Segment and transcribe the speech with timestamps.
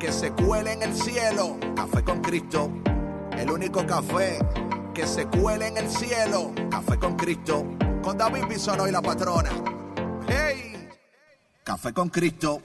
[0.00, 1.58] que se cuele en el cielo.
[1.76, 2.72] Café con Cristo,
[3.36, 4.38] el único café
[4.94, 6.52] que se cuele en el cielo.
[6.70, 7.66] Café con Cristo,
[8.02, 9.50] con David Bisono y la patrona.
[10.26, 10.88] ¡Hey!
[11.62, 12.62] Café con Cristo.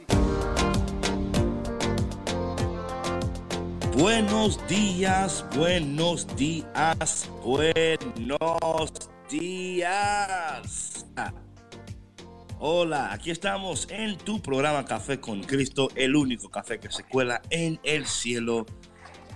[3.98, 8.92] Buenos días, buenos días, buenos
[9.30, 11.06] días.
[12.58, 17.42] Hola, aquí estamos en tu programa Café con Cristo, el único café que se cuela
[17.50, 18.66] en el cielo.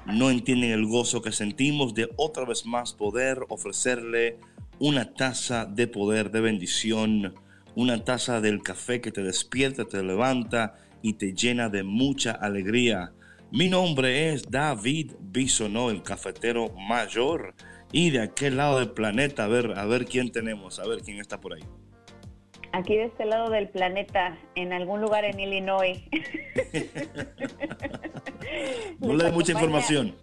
[0.06, 4.40] No entienden el gozo que sentimos de otra vez más poder ofrecerle
[4.80, 7.36] una taza de poder, de bendición,
[7.76, 13.12] una taza del café que te despierta, te levanta y te llena de mucha alegría.
[13.52, 17.54] Mi nombre es David Bisonó, el cafetero mayor.
[17.92, 21.20] Y de aquel lado del planeta, a ver, a ver quién tenemos, a ver quién
[21.20, 21.64] está por ahí.
[22.72, 26.04] Aquí de este lado del planeta, en algún lugar en Illinois.
[29.00, 30.14] no le dé mucha información.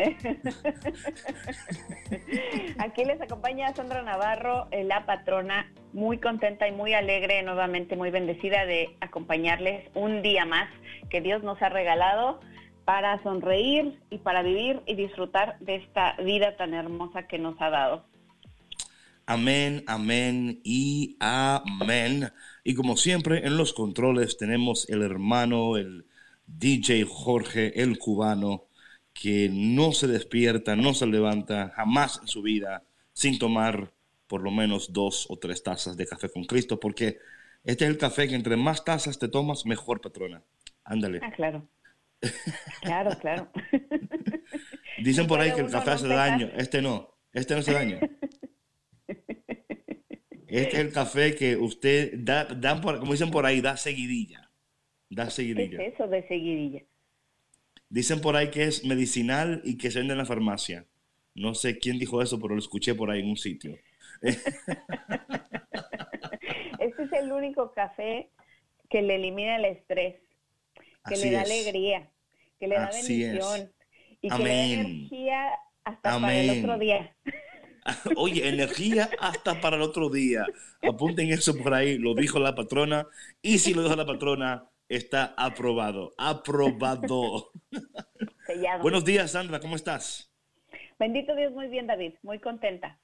[2.78, 8.10] Aquí les acompaña Sandra Navarro, eh, la patrona, muy contenta y muy alegre, nuevamente muy
[8.10, 10.70] bendecida de acompañarles un día más
[11.10, 12.40] que Dios nos ha regalado
[12.84, 17.70] para sonreír y para vivir y disfrutar de esta vida tan hermosa que nos ha
[17.70, 18.04] dado.
[19.30, 22.32] Amén, amén y amén.
[22.64, 26.04] Y como siempre, en los controles tenemos el hermano, el
[26.48, 28.66] DJ Jorge, el cubano,
[29.12, 33.92] que no se despierta, no se levanta jamás en su vida sin tomar
[34.26, 37.18] por lo menos dos o tres tazas de café con Cristo, porque
[37.62, 40.42] este es el café que entre más tazas te tomas, mejor, patrona.
[40.82, 41.20] Ándale.
[41.22, 41.68] Ah, claro.
[42.82, 43.48] Claro, claro.
[45.04, 46.50] Dicen por ahí que el café hace daño.
[46.56, 47.14] Este no.
[47.32, 48.00] Este no hace daño.
[50.50, 52.48] Este es el café que usted da,
[52.80, 54.50] como dicen por ahí, da seguidilla.
[55.08, 55.78] Da seguidilla.
[55.78, 56.82] ¿Qué es eso de seguidilla?
[57.88, 60.86] Dicen por ahí que es medicinal y que se vende en la farmacia.
[61.34, 63.78] No sé quién dijo eso, pero lo escuché por ahí en un sitio.
[64.20, 64.42] este
[67.04, 68.28] es el único café
[68.88, 70.16] que le elimina el estrés,
[71.08, 72.10] que le da alegría,
[72.58, 73.72] que le da bendición
[74.20, 75.48] y que le da energía
[75.84, 77.14] hasta para el otro día.
[78.16, 80.46] Oye, energía hasta para el otro día.
[80.82, 83.06] Apunten eso por ahí, lo dijo la patrona.
[83.42, 86.12] Y si lo dijo la patrona, está aprobado.
[86.18, 87.52] Aprobado.
[88.82, 90.32] Buenos días, Sandra, ¿cómo estás?
[90.98, 92.98] Bendito Dios, muy bien, David, muy contenta.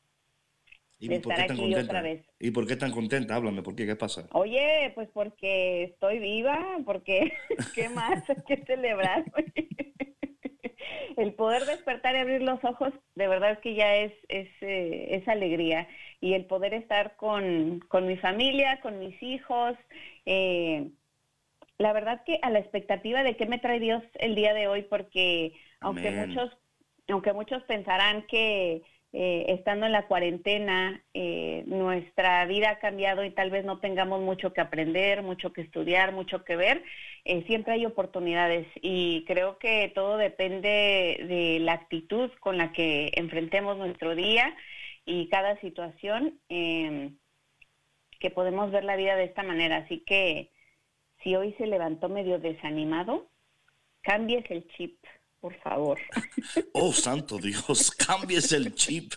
[0.98, 2.25] ¿Y de estar aquí otra vez.
[2.38, 3.34] ¿Y por qué tan contenta?
[3.34, 3.86] Háblame, ¿por qué?
[3.86, 4.26] ¿Qué pasa?
[4.32, 7.32] Oye, pues porque estoy viva, porque
[7.75, 9.25] ¿qué más que celebrar?
[11.17, 15.23] el poder despertar y abrir los ojos, de verdad es que ya es, es, eh,
[15.27, 15.89] alegría.
[16.21, 19.77] Y el poder estar con, mi familia, con mis hijos,
[20.25, 20.89] eh,
[21.79, 24.83] la verdad que a la expectativa de qué me trae Dios el día de hoy,
[24.83, 26.57] porque aunque muchos,
[27.09, 28.83] aunque muchos pensarán que
[29.19, 34.21] eh, estando en la cuarentena, eh, nuestra vida ha cambiado y tal vez no tengamos
[34.21, 36.84] mucho que aprender, mucho que estudiar, mucho que ver,
[37.25, 43.10] eh, siempre hay oportunidades y creo que todo depende de la actitud con la que
[43.15, 44.54] enfrentemos nuestro día
[45.06, 47.16] y cada situación, em,
[48.21, 49.78] que podemos ver la vida de esta manera.
[49.78, 50.50] Así que
[51.22, 53.31] si hoy se levantó medio desanimado,
[54.03, 54.98] cambies el chip
[55.47, 55.99] por favor.
[56.73, 59.12] Oh, santo Dios, cambies el chip.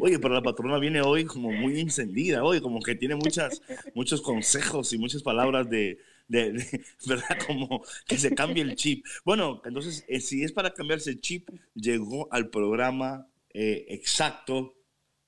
[0.00, 3.60] Oye, pero la patrona viene hoy como muy encendida, hoy como que tiene muchas,
[3.94, 5.98] muchos consejos y muchas palabras de,
[6.30, 7.38] ¿verdad?
[7.46, 9.04] Como que se cambie el chip.
[9.22, 14.78] Bueno, entonces, eh, si es para cambiarse el chip, llegó al programa eh, exacto,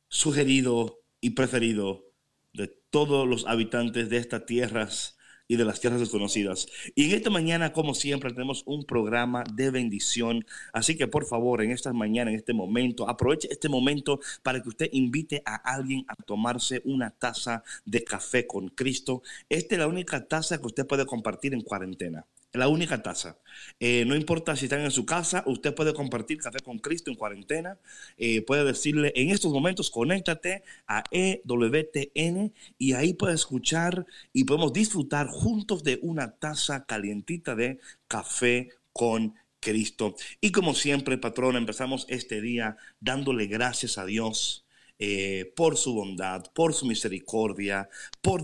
[0.09, 2.07] sugerido y preferido
[2.55, 6.67] de todos los habitantes de estas tierras y de las tierras desconocidas.
[6.95, 10.45] Y esta mañana, como siempre, tenemos un programa de bendición.
[10.73, 14.69] Así que por favor, en esta mañana, en este momento, aproveche este momento para que
[14.69, 19.23] usted invite a alguien a tomarse una taza de café con Cristo.
[19.49, 23.39] Esta es la única taza que usted puede compartir en cuarentena la única taza.
[23.81, 27.17] Eh, no importa si están en su casa, usted puede compartir café con Cristo en
[27.17, 27.79] cuarentena.
[28.17, 34.73] Eh, puede decirle en estos momentos, conéctate a EWTN y ahí puede escuchar y podemos
[34.73, 37.79] disfrutar juntos de una taza calientita de
[38.09, 40.17] café con Cristo.
[40.41, 44.67] Y como siempre, patrón, empezamos este día dándole gracias a Dios
[44.99, 47.89] eh, por su bondad, por su misericordia,
[48.21, 48.43] por,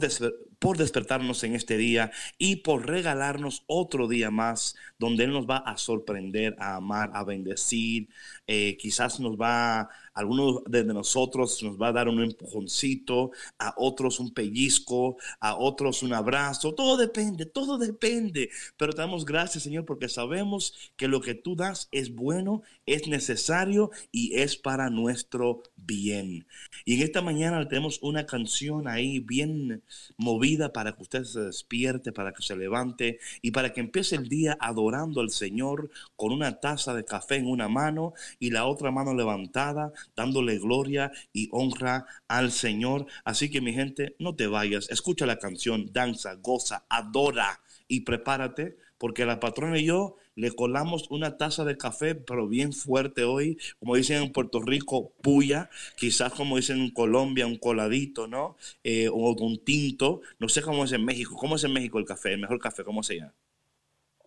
[0.58, 5.58] por despertarnos en este día y por regalarnos otro día más donde Él nos va
[5.58, 8.08] a sorprender, a amar, a bendecir.
[8.46, 14.19] Eh, quizás nos va, algunos de nosotros nos va a dar un empujoncito, a otros
[14.19, 16.75] un pellizco, a otros un abrazo.
[16.75, 18.50] Todo depende, todo depende.
[18.76, 23.06] Pero te damos gracias, Señor, porque sabemos que lo que tú das es bueno, es
[23.06, 26.46] necesario y es para nuestro bien.
[26.84, 29.82] Y en esta mañana tenemos una canción ahí bien
[30.16, 34.28] movida para que usted se despierte, para que se levante y para que empiece el
[34.28, 38.90] día adorando al Señor con una taza de café en una mano y la otra
[38.90, 43.06] mano levantada, dándole gloria y honra al Señor.
[43.24, 48.78] Así que mi gente, no te vayas, escucha la canción, danza, goza, adora y prepárate
[48.98, 53.58] porque la patrona y yo le colamos una taza de café, pero bien fuerte hoy,
[53.81, 58.56] como dicen en Puerto Rico, puya, quizás como dicen en Colombia, un coladito, ¿no?
[58.85, 62.05] Eh, o un tinto, no sé cómo es en México, ¿cómo es en México el
[62.05, 63.35] café, el mejor café, cómo se llama?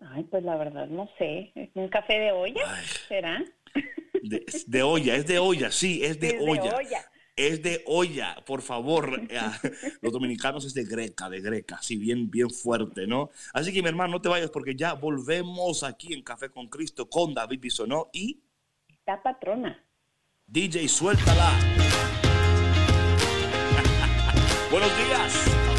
[0.01, 2.61] Ay, pues la verdad no sé, ¿un café de olla?
[3.07, 3.41] ¿Será?
[4.67, 6.75] De, olla, es de olla, sí, es de, olla.
[7.35, 9.21] Es de olla, por favor.
[9.29, 9.39] Eh,
[10.01, 13.29] los dominicanos es de greca, de greca, así bien, bien fuerte, ¿no?
[13.53, 17.09] Así que mi hermano, no te vayas porque ya volvemos aquí en Café con Cristo
[17.09, 18.43] con David Bisonó y...
[19.05, 19.83] La patrona.
[20.45, 21.51] DJ, suéltala.
[24.71, 25.70] Buenos días.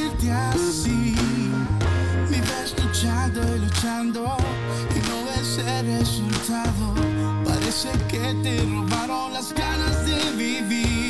[0.00, 1.14] Sentirte así.
[2.30, 4.36] Vives luchando y luchando
[4.94, 6.94] y no ves el resultado.
[7.44, 11.09] Parece que te robaron las ganas de vivir.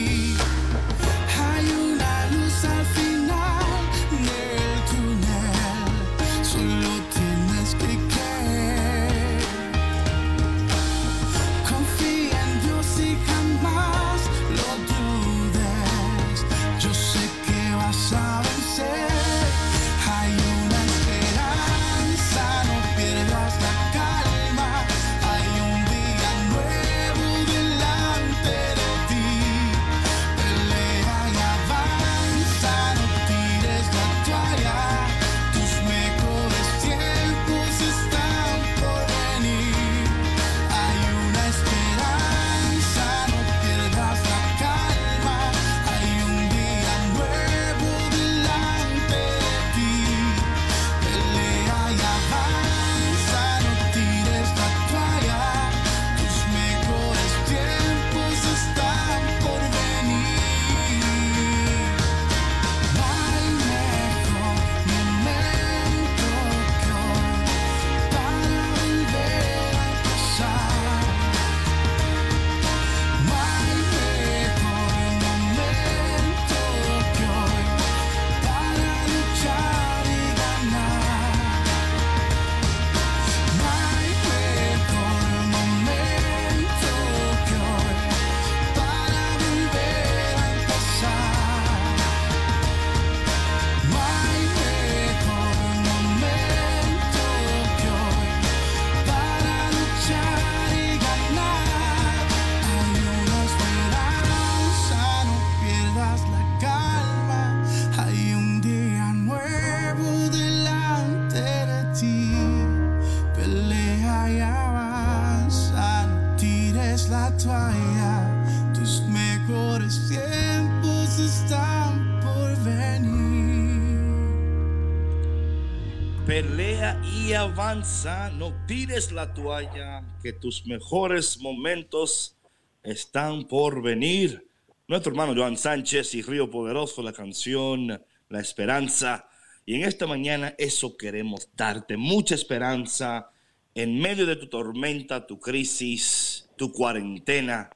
[127.34, 132.36] Avanza, no tires la toalla, que tus mejores momentos
[132.82, 134.48] están por venir.
[134.88, 139.28] Nuestro hermano Joan Sánchez y Río Poderoso, la canción La Esperanza.
[139.64, 143.30] Y en esta mañana eso queremos darte, mucha esperanza
[143.74, 147.70] en medio de tu tormenta, tu crisis, tu cuarentena.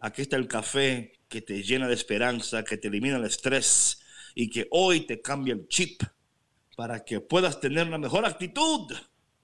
[0.00, 4.02] Aquí está el café que te llena de esperanza, que te elimina el estrés
[4.34, 6.02] y que hoy te cambia el chip
[6.80, 8.90] para que puedas tener una mejor actitud.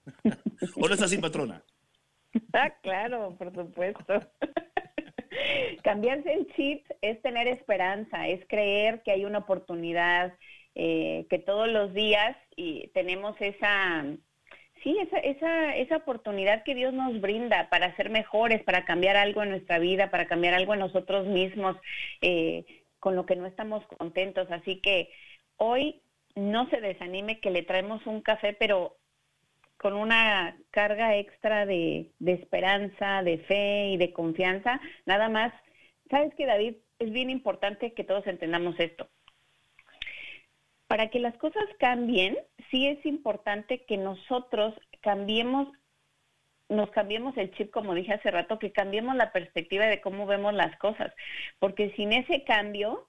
[0.80, 1.62] ¿O no es así, patrona?
[2.54, 4.22] Ah, claro, por supuesto.
[5.84, 10.32] Cambiarse el chip es tener esperanza, es creer que hay una oportunidad,
[10.74, 14.04] eh, que todos los días y tenemos esa,
[14.82, 19.42] sí, esa, esa, esa oportunidad que Dios nos brinda para ser mejores, para cambiar algo
[19.42, 21.76] en nuestra vida, para cambiar algo en nosotros mismos,
[22.22, 22.64] eh,
[22.98, 24.50] con lo que no estamos contentos.
[24.50, 25.10] Así que
[25.56, 26.02] hoy
[26.36, 28.96] no se desanime que le traemos un café, pero
[29.78, 34.80] con una carga extra de, esperanza, de fe y de confianza.
[35.06, 35.52] Nada más,
[36.10, 39.08] sabes que David, es bien importante que todos entendamos esto.
[40.86, 42.38] Para que las cosas cambien,
[42.70, 45.68] sí es importante que nosotros cambiemos,
[46.68, 50.54] nos cambiemos el chip, como dije hace rato, que cambiemos la perspectiva de cómo vemos
[50.54, 51.12] las cosas,
[51.58, 53.08] porque sin ese cambio,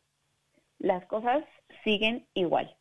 [0.80, 1.44] las cosas
[1.84, 2.76] siguen igual.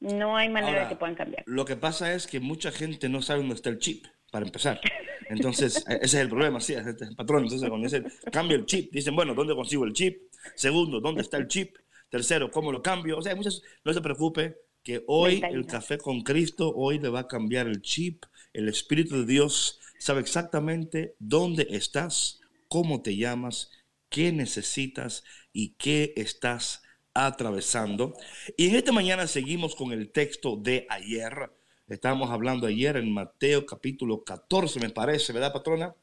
[0.00, 1.44] No hay manera de que puedan cambiar.
[1.46, 4.80] Lo que pasa es que mucha gente no sabe dónde está el chip, para empezar.
[5.28, 7.44] Entonces, ese es el problema, sí, el patrón.
[7.44, 8.02] Entonces, cuando dice
[8.32, 10.32] cambio el chip, dicen, bueno, ¿dónde consigo el chip?
[10.54, 11.76] Segundo, ¿dónde está el chip?
[12.08, 13.18] Tercero, ¿cómo lo cambio?
[13.18, 17.20] O sea, muchas, no se preocupe, que hoy el café con Cristo, hoy le va
[17.20, 18.24] a cambiar el chip.
[18.52, 23.70] El Espíritu de Dios sabe exactamente dónde estás, cómo te llamas,
[24.08, 26.82] qué necesitas y qué estás
[27.14, 28.14] atravesando.
[28.56, 31.50] Y en esta mañana seguimos con el texto de ayer.
[31.88, 35.94] Estábamos hablando ayer en Mateo capítulo 14, me parece, ¿verdad, patrona?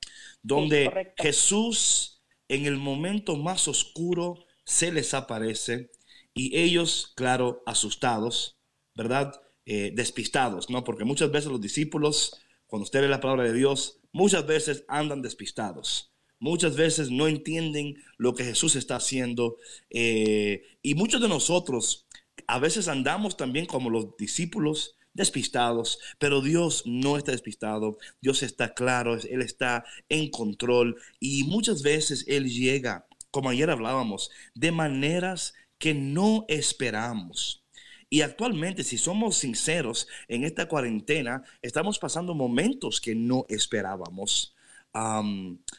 [0.41, 5.91] Donde Jesús en el momento más oscuro se les aparece
[6.33, 8.57] y ellos, claro, asustados,
[8.95, 9.41] ¿verdad?
[9.65, 10.83] Eh, despistados, ¿no?
[10.83, 15.21] Porque muchas veces los discípulos, cuando usted lee la palabra de Dios, muchas veces andan
[15.21, 19.57] despistados muchas veces no entienden lo que Jesús está haciendo
[19.89, 22.07] eh, y muchos de nosotros
[22.47, 28.73] a veces andamos también como los discípulos despistados, pero Dios no está despistado, Dios está
[28.73, 35.55] claro, Él está en control y muchas veces Él llega, como ayer hablábamos, de maneras
[35.79, 37.65] que no esperamos.
[38.09, 44.55] Y actualmente, si somos sinceros, en esta cuarentena estamos pasando momentos que no esperábamos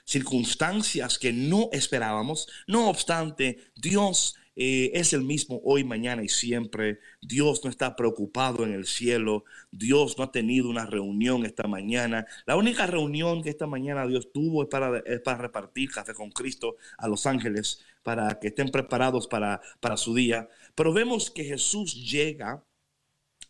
[0.05, 2.49] circunstancias que no esperábamos.
[2.67, 6.99] No obstante, Dios eh, es el mismo hoy, mañana y siempre.
[7.23, 9.45] Dios no está preocupado en el cielo.
[9.71, 12.27] Dios no ha tenido una reunión esta mañana.
[12.45, 15.00] La única reunión que esta mañana Dios tuvo es para,
[15.37, 20.49] repartir café con Cristo a los ángeles, para que estén preparados para, para su día.
[20.75, 22.65] Pero vemos que Jesús llega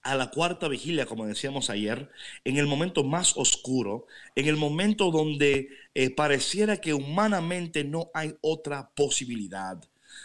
[0.03, 2.11] a la cuarta vigilia, como decíamos ayer,
[2.45, 8.35] en el momento más oscuro, en el momento donde eh, pareciera que humanamente no hay
[8.41, 9.79] otra posibilidad.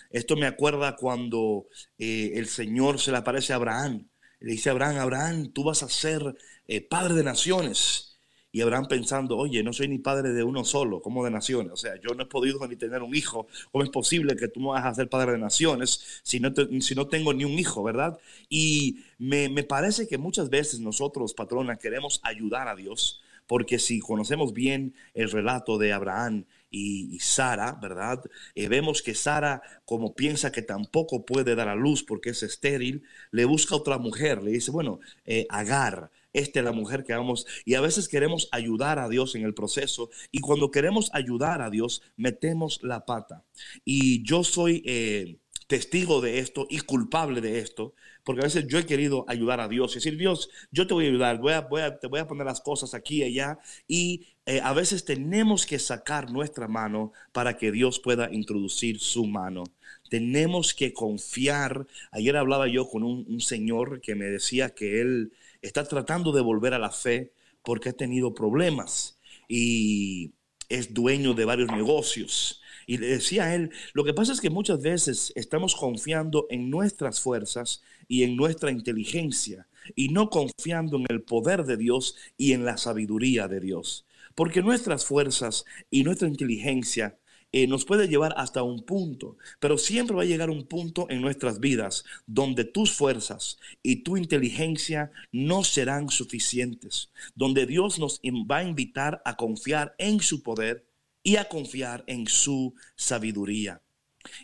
[0.09, 4.07] Esto me acuerda cuando eh, el Señor se le aparece a Abraham.
[4.39, 6.35] Le dice Abraham, Abraham, tú vas a ser
[6.67, 8.12] eh, padre de naciones
[8.55, 11.73] y habrán pensando, oye, no soy ni padre de uno solo, como de naciones.
[11.73, 13.47] O sea, yo no he podido ni tener un hijo.
[13.71, 16.93] ¿Cómo es posible que tú no vas a ser padre de naciones si no, si
[16.93, 18.19] no tengo ni un hijo, verdad?
[18.49, 24.53] Y me, parece que muchas veces nosotros, patronas, queremos ayudar a Dios, porque si conocemos
[24.53, 28.23] bien el relato de Abraham y, Sara, ¿verdad?
[28.53, 33.01] Eh, vemos que Sara, como piensa que tampoco puede dar a luz porque es estéril,
[33.31, 37.45] le busca otra mujer, le dice, bueno, eh, Agar esta es la mujer que vamos,
[37.63, 41.69] y a veces queremos ayudar a Dios en el proceso, y cuando queremos ayudar a
[41.69, 43.45] Dios, metemos la pata.
[43.85, 45.37] Y yo soy eh,
[45.67, 49.67] testigo de esto y culpable de esto, porque a veces yo he querido ayudar a
[49.67, 52.19] Dios, y decir, Dios, yo te voy a ayudar, voy a, voy a, te voy
[52.19, 56.67] a poner las cosas aquí y allá, y eh, a veces tenemos que sacar nuestra
[56.67, 59.63] mano para que Dios pueda introducir su mano.
[60.09, 61.87] Tenemos que confiar.
[62.11, 65.31] Ayer hablaba yo con un señor que me decía que él
[65.63, 69.17] está tratando de volver a la fe porque ha tenido problemas
[69.47, 70.33] y
[70.69, 72.61] es dueño de varios negocios.
[72.85, 76.69] Y le decía a él, lo que pasa es que muchas veces estamos confiando en
[76.69, 82.51] nuestras fuerzas y en nuestra inteligencia y no confiando en el poder de Dios y
[82.53, 84.05] en la sabiduría de Dios.
[84.35, 87.17] Porque nuestras fuerzas y nuestra inteligencia
[87.53, 91.21] eh, nos puede llevar hasta un punto, pero siempre va a llegar un punto en
[91.21, 98.57] nuestras vidas donde tus fuerzas y tu inteligencia no serán suficientes, donde Dios nos va
[98.57, 100.85] a invitar a confiar en su poder
[101.21, 103.81] y a confiar en su sabiduría.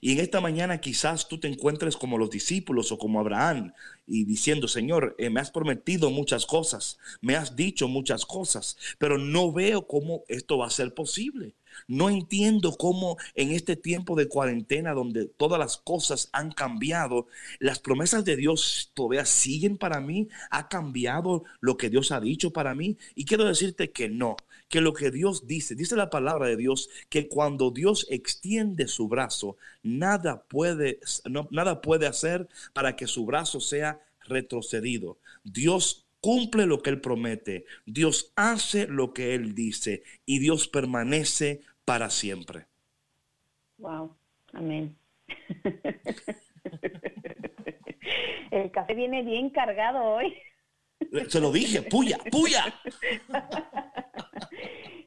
[0.01, 3.73] Y en esta mañana quizás tú te encuentres como los discípulos o como Abraham
[4.05, 9.17] y diciendo, Señor, eh, me has prometido muchas cosas, me has dicho muchas cosas, pero
[9.17, 11.55] no veo cómo esto va a ser posible.
[11.87, 17.27] No entiendo cómo en este tiempo de cuarentena donde todas las cosas han cambiado,
[17.59, 20.29] las promesas de Dios todavía siguen para mí.
[20.51, 22.97] ¿Ha cambiado lo que Dios ha dicho para mí?
[23.15, 24.37] Y quiero decirte que no,
[24.69, 29.07] que lo que Dios dice, dice la palabra de Dios, que cuando Dios extiende su
[29.07, 30.99] brazo, nada puede,
[31.49, 35.17] nada puede hacer para que su brazo sea retrocedido.
[35.43, 41.61] Dios cumple lo que Él promete, Dios hace lo que Él dice y Dios permanece
[41.89, 42.67] para siempre.
[43.79, 44.15] Wow,
[44.53, 44.95] amén.
[48.51, 50.37] El café viene bien cargado hoy.
[51.29, 52.71] Se lo dije, puya, puya.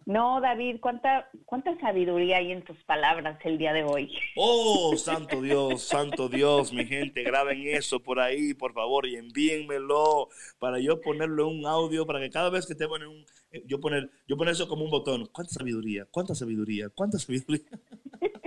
[0.07, 4.13] No, David, ¿cuánta, cuánta sabiduría hay en tus palabras el día de hoy.
[4.37, 10.29] Oh, santo Dios, santo Dios, mi gente, graben eso por ahí, por favor, y envíenmelo
[10.59, 13.63] para yo ponerlo en un audio, para que cada vez que te ponen un, eh,
[13.67, 15.27] yo poner, yo poner eso como un botón.
[15.33, 16.07] ¿Cuánta sabiduría?
[16.11, 16.89] ¿Cuánta sabiduría?
[16.95, 17.65] ¿Cuánta sabiduría?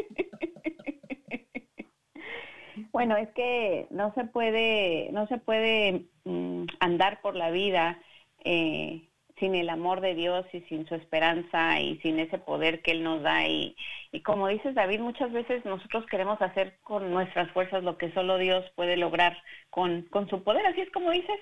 [2.92, 8.00] Bueno, es que no se puede, no se puede mm, andar por la vida
[8.46, 12.92] eh, sin el amor de Dios y sin su esperanza y sin ese poder que
[12.92, 13.48] Él nos da.
[13.48, 13.76] Y,
[14.12, 18.38] y como dices, David, muchas veces nosotros queremos hacer con nuestras fuerzas lo que solo
[18.38, 19.38] Dios puede lograr
[19.70, 20.66] con, con su poder.
[20.66, 21.40] Así es como dices.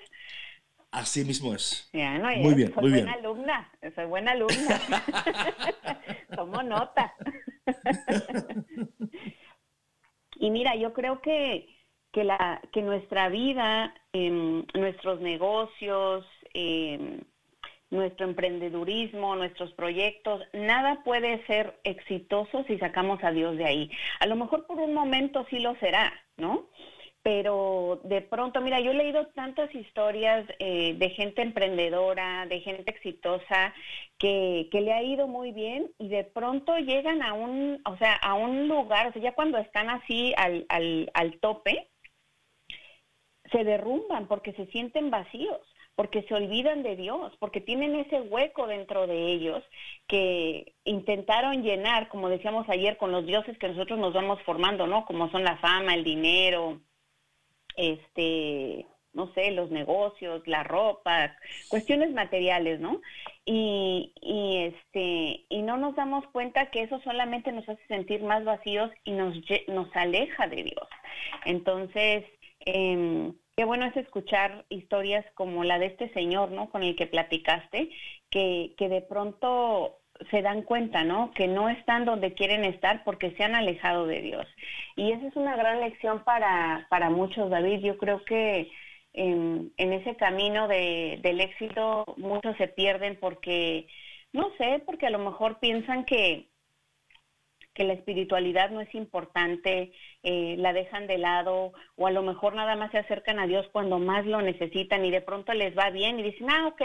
[0.90, 1.90] Así mismo es.
[1.92, 4.80] muy bien, soy buena alumna, soy buena alumna.
[6.36, 7.12] Tomo nota.
[10.36, 11.68] y mira, yo creo que,
[12.12, 17.20] que, la, que nuestra vida, em, nuestros negocios, eh,
[17.94, 23.90] nuestro emprendedurismo, nuestros proyectos, nada puede ser exitoso si sacamos a Dios de ahí.
[24.20, 26.68] A lo mejor por un momento sí lo será, ¿no?
[27.22, 32.90] Pero de pronto, mira, yo he leído tantas historias eh, de gente emprendedora, de gente
[32.90, 33.72] exitosa,
[34.18, 38.14] que, que, le ha ido muy bien y de pronto llegan a un, o sea,
[38.16, 41.88] a un lugar, o sea, ya cuando están así al, al, al tope,
[43.50, 45.60] se derrumban porque se sienten vacíos
[45.96, 49.62] porque se olvidan de Dios, porque tienen ese hueco dentro de ellos
[50.08, 55.04] que intentaron llenar, como decíamos ayer, con los dioses que nosotros nos vamos formando, ¿no?
[55.06, 56.80] Como son la fama, el dinero,
[57.76, 61.36] este, no sé, los negocios, la ropa,
[61.68, 63.00] cuestiones materiales, ¿no?
[63.44, 68.44] Y, y, este, y no nos damos cuenta que eso solamente nos hace sentir más
[68.44, 69.36] vacíos y nos,
[69.68, 70.88] nos aleja de Dios.
[71.44, 72.24] Entonces,
[72.66, 76.70] eh, Qué bueno es escuchar historias como la de este señor, ¿no?
[76.70, 77.90] Con el que platicaste,
[78.28, 81.32] que, que de pronto se dan cuenta, ¿no?
[81.32, 84.46] Que no están donde quieren estar porque se han alejado de Dios.
[84.96, 87.80] Y esa es una gran lección para, para muchos, David.
[87.80, 88.70] Yo creo que
[89.12, 93.86] en, en ese camino de, del éxito muchos se pierden porque,
[94.32, 96.48] no sé, porque a lo mejor piensan que,
[97.74, 102.54] que la espiritualidad no es importante, eh, la dejan de lado o a lo mejor
[102.54, 105.90] nada más se acercan a Dios cuando más lo necesitan y de pronto les va
[105.90, 106.82] bien y dicen, ah, ok,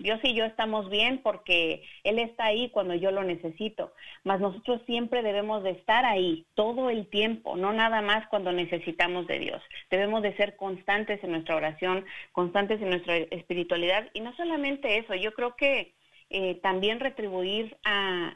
[0.00, 3.92] Dios y yo estamos bien porque Él está ahí cuando yo lo necesito.
[4.24, 9.26] Mas nosotros siempre debemos de estar ahí todo el tiempo, no nada más cuando necesitamos
[9.26, 9.62] de Dios.
[9.90, 15.14] Debemos de ser constantes en nuestra oración, constantes en nuestra espiritualidad y no solamente eso,
[15.14, 15.92] yo creo que
[16.30, 18.34] eh, también retribuir a,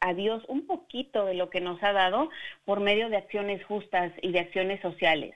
[0.00, 2.30] a Dios un poquito de lo que nos ha dado
[2.64, 5.34] por medio de acciones justas y de acciones sociales.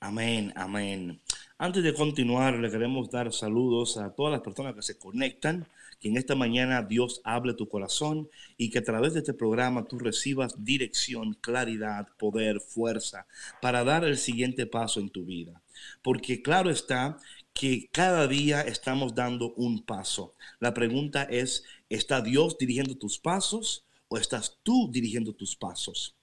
[0.00, 1.20] Amén, amén.
[1.58, 5.66] Antes de continuar, le queremos dar saludos a todas las personas que se conectan,
[5.98, 9.84] que en esta mañana Dios hable tu corazón y que a través de este programa
[9.88, 13.26] tú recibas dirección, claridad, poder, fuerza
[13.60, 15.60] para dar el siguiente paso en tu vida.
[16.00, 17.18] Porque claro está
[17.52, 20.36] que cada día estamos dando un paso.
[20.60, 26.16] La pregunta es, ¿está Dios dirigiendo tus pasos o estás tú dirigiendo tus pasos?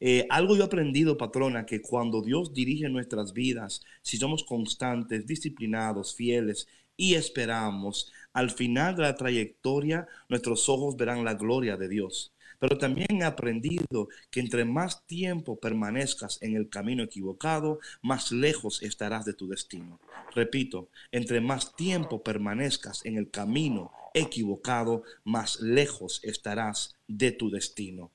[0.00, 5.26] Eh, algo yo he aprendido, patrona, que cuando Dios dirige nuestras vidas, si somos constantes,
[5.26, 11.88] disciplinados, fieles y esperamos, al final de la trayectoria nuestros ojos verán la gloria de
[11.88, 12.32] Dios.
[12.58, 18.82] Pero también he aprendido que entre más tiempo permanezcas en el camino equivocado, más lejos
[18.82, 20.00] estarás de tu destino.
[20.34, 28.10] Repito, entre más tiempo permanezcas en el camino equivocado, más lejos estarás de tu destino.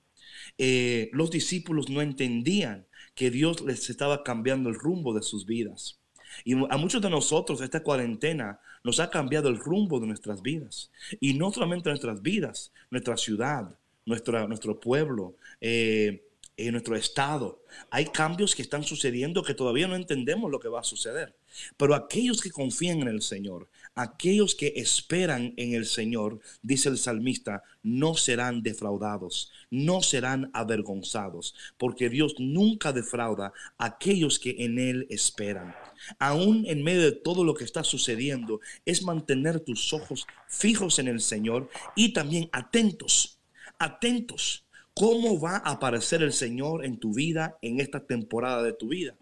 [0.58, 6.00] eh, los discípulos no entendían que Dios les estaba cambiando el rumbo de sus vidas.
[6.44, 10.92] Y a muchos de nosotros esta cuarentena nos ha cambiado el rumbo de nuestras vidas.
[11.20, 16.24] Y no solamente nuestras vidas, nuestra ciudad, nuestra, nuestro pueblo, eh,
[16.58, 17.64] en nuestro estado.
[17.90, 21.36] Hay cambios que están sucediendo que todavía no entendemos lo que va a suceder.
[21.78, 26.98] Pero aquellos que confían en el Señor, aquellos que esperan en el Señor, dice el
[26.98, 34.80] salmista, no serán defraudados, no serán avergonzados, porque Dios nunca defrauda a aquellos que en
[34.80, 35.76] Él esperan.
[36.20, 41.08] Aún en medio de todo lo que está sucediendo, es mantener tus ojos fijos en
[41.08, 43.40] el Señor y también atentos,
[43.80, 48.90] atentos cómo va a aparecer el Señor en tu vida en esta temporada de tu
[48.90, 49.16] vida.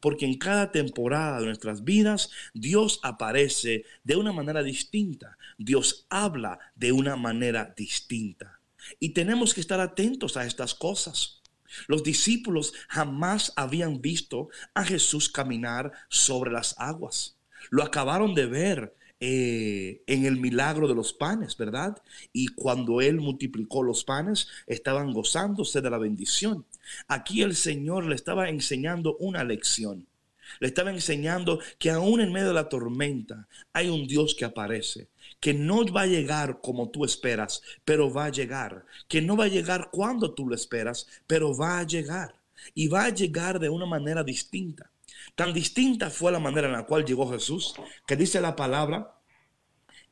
[0.00, 5.38] Porque en cada temporada de nuestras vidas Dios aparece de una manera distinta.
[5.58, 8.60] Dios habla de una manera distinta.
[9.00, 11.42] Y tenemos que estar atentos a estas cosas.
[11.88, 17.38] Los discípulos jamás habían visto a Jesús caminar sobre las aguas.
[17.70, 22.02] Lo acabaron de ver eh, en el milagro de los panes, ¿verdad?
[22.32, 26.66] Y cuando Él multiplicó los panes, estaban gozándose de la bendición.
[27.08, 30.06] Aquí el Señor le estaba enseñando una lección.
[30.60, 35.08] Le estaba enseñando que aún en medio de la tormenta hay un Dios que aparece,
[35.40, 39.44] que no va a llegar como tú esperas, pero va a llegar, que no va
[39.44, 42.36] a llegar cuando tú lo esperas, pero va a llegar.
[42.74, 44.90] Y va a llegar de una manera distinta.
[45.36, 47.74] Tan distinta fue la manera en la cual llegó Jesús,
[48.06, 49.20] que dice la palabra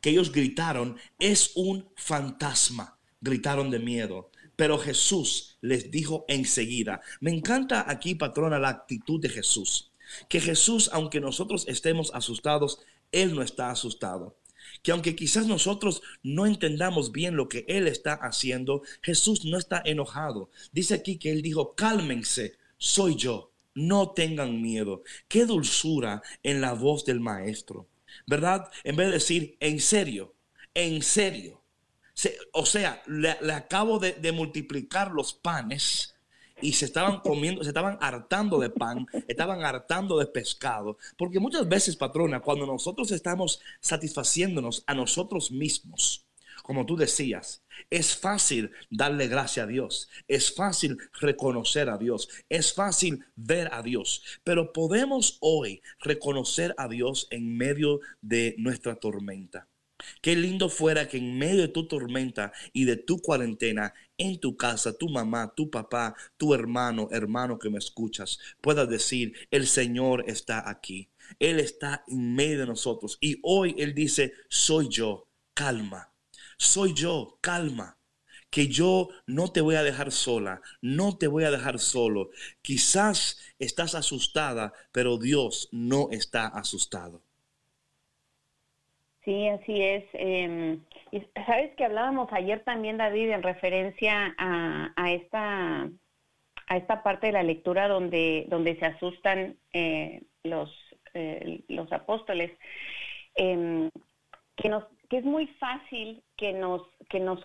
[0.03, 2.99] que ellos gritaron, es un fantasma.
[3.23, 4.31] Gritaron de miedo.
[4.55, 9.93] Pero Jesús les dijo enseguida, me encanta aquí, patrona, la actitud de Jesús.
[10.29, 14.37] Que Jesús, aunque nosotros estemos asustados, Él no está asustado.
[14.83, 19.81] Que aunque quizás nosotros no entendamos bien lo que Él está haciendo, Jesús no está
[19.87, 20.51] enojado.
[20.71, 25.03] Dice aquí que Él dijo, cálmense, soy yo no tengan miedo.
[25.29, 27.89] Qué dulzura en la voz del maestro,
[28.27, 28.71] ¿verdad?
[28.85, 30.35] En vez de decir, en serio,
[30.75, 31.63] en serio.
[32.53, 36.15] o sea, le, acabo de, multiplicar los panes
[36.61, 40.99] y se estaban comiendo, se estaban hartando de pan, estaban hartando de pescado.
[41.19, 46.24] Porque muchas veces, patrona, cuando nosotros estamos satisfaciéndonos a nosotros mismos,
[46.65, 52.73] como tú decías, es fácil darle gracia a Dios, es fácil reconocer a Dios, es
[52.73, 59.69] fácil ver a Dios, pero podemos hoy reconocer a Dios en medio de nuestra tormenta.
[60.23, 64.57] Qué lindo fuera que en medio de tu tormenta y de tu cuarentena, en tu
[64.57, 70.25] casa, tu mamá, tu papá, tu hermano, hermano que me escuchas, puedas decir, el Señor
[70.29, 71.11] está aquí.
[71.39, 73.19] Él está en medio de nosotros.
[73.21, 76.14] Y hoy Él dice, soy yo, calma
[76.65, 77.97] soy yo, calma,
[78.51, 82.31] que yo no te voy a dejar sola, no te voy a dejar solo.
[82.63, 87.23] Quizás estás asustada, pero Dios no está asustado.
[89.25, 90.05] Sí, así es.
[90.13, 90.85] Em,
[91.47, 95.89] sabes que hablábamos ayer también, David, en referencia a, esta
[96.67, 100.71] a esta parte de la lectura donde donde se asustan eh, los
[101.15, 102.51] eh, los apóstoles,
[103.37, 103.91] em,
[104.57, 107.41] que es muy fácil que nos, que nos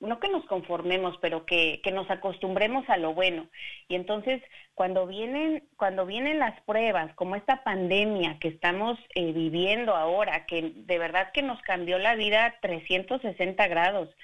[0.00, 3.48] no que nos conformemos, pero que, que, nos acostumbremos a lo bueno.
[3.88, 4.42] Y entonces,
[4.74, 10.72] cuando vienen, cuando vienen las pruebas, como esta pandemia que estamos eh, viviendo ahora, que
[10.74, 14.14] de verdad que nos cambió la vida 360 grados.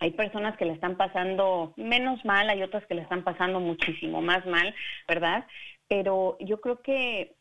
[0.00, 4.20] Hay personas que le están pasando menos mal, hay otras que le están pasando muchísimo
[4.20, 4.74] más mal,
[5.08, 5.46] ¿verdad?
[5.88, 7.34] Pero yo creo que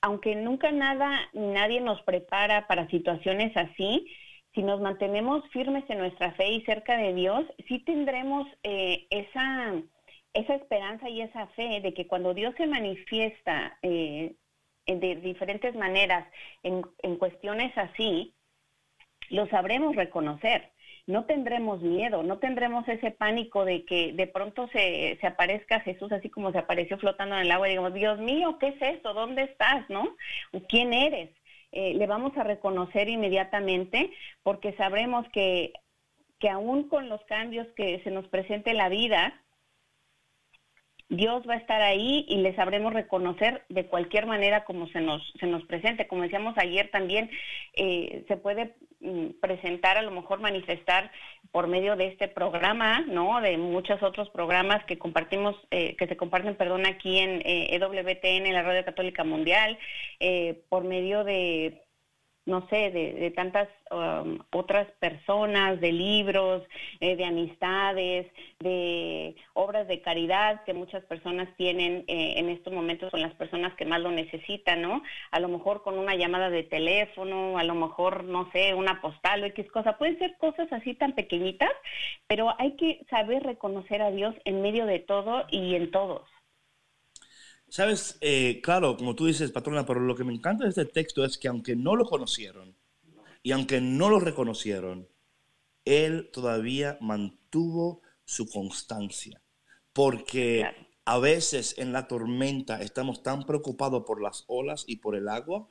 [0.00, 4.06] aunque nunca nada ni nadie nos prepara para situaciones así,
[4.54, 9.74] si nos mantenemos firmes en nuestra fe y cerca de Dios, sí tendremos eh, esa,
[10.32, 14.34] esa esperanza y esa fe de que cuando Dios se manifiesta eh,
[14.86, 16.26] de diferentes maneras
[16.62, 18.34] en, en cuestiones así,
[19.30, 20.72] lo sabremos reconocer
[21.08, 26.12] no tendremos miedo, no tendremos ese pánico de que de pronto se, se, aparezca Jesús
[26.12, 29.14] así como se apareció flotando en el agua y digamos, Dios mío, ¿qué es eso?
[29.14, 29.88] ¿Dónde estás?
[29.88, 30.14] ¿No?
[30.68, 31.30] ¿Quién eres?
[31.72, 34.10] Eh, le vamos a reconocer inmediatamente
[34.42, 35.72] porque sabremos que,
[36.38, 39.40] que aún con los cambios que se nos presente en la vida,
[41.10, 45.22] Dios va a estar ahí y le sabremos reconocer de cualquier manera como se nos,
[45.40, 46.06] se nos presente.
[46.06, 47.30] Como decíamos ayer también,
[47.74, 51.10] eh, se puede mm, presentar, a lo mejor manifestar
[51.50, 53.40] por medio de este programa, ¿no?
[53.40, 58.52] De muchos otros programas que compartimos, eh, que se comparten, perdón, aquí en eh, EWTN,
[58.52, 59.78] la Radio Católica Mundial,
[60.68, 61.87] por medio de
[62.48, 66.62] no sé, de, tantas um, otras personas, de libros,
[67.00, 68.26] eh, de amistades,
[68.58, 73.74] de obras de caridad que muchas personas tienen eh, en estos momentos con las personas
[73.74, 75.02] que más lo necesitan, ¿no?
[75.30, 79.42] A lo mejor con una llamada de teléfono, a lo mejor, no sé, una postal
[79.42, 79.98] o X cosa.
[79.98, 81.72] Pueden ser cosas así tan pequeñitas,
[82.26, 86.22] pero hay que saber reconocer a Dios en medio de todo y en todos.
[87.70, 91.22] Sabes, eh, claro, como tú dices, patrona, pero lo que me encanta de este texto
[91.24, 92.74] es que aunque no lo conocieron
[93.42, 95.06] y aunque no lo reconocieron,
[95.84, 99.42] él todavía mantuvo su constancia.
[99.92, 100.64] Porque
[101.04, 105.68] a veces en la tormenta estamos tan preocupados por las olas y por el agua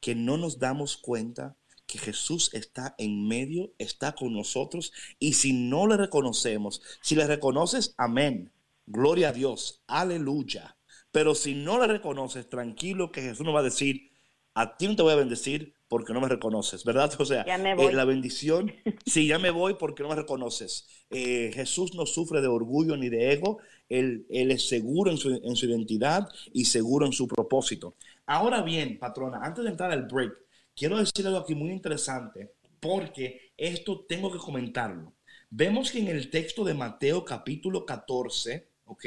[0.00, 1.56] que no nos damos cuenta
[1.86, 4.92] que Jesús está en medio, está con nosotros.
[5.20, 8.50] Y si no le reconocemos, si le reconoces, amén,
[8.86, 10.75] gloria a Dios, aleluya
[11.16, 14.10] pero si no le reconoces, tranquilo que Jesús nos va a decir,
[14.52, 17.10] a ti no te voy a bendecir porque no me reconoces, ¿verdad?
[17.18, 18.70] O sea, eh, la bendición,
[19.06, 20.86] sí, ya me voy porque no me reconoces.
[21.08, 25.40] Eh, Jesús no sufre de orgullo ni de ego, él, él es seguro en su,
[25.42, 27.94] en su, identidad y seguro en su propósito.
[28.26, 30.34] Ahora bien, patrona, antes de entrar al break,
[30.74, 35.14] quiero decir algo aquí muy interesante porque esto tengo que comentarlo.
[35.48, 39.06] Vemos que en el texto de Mateo capítulo 14, ¿ok?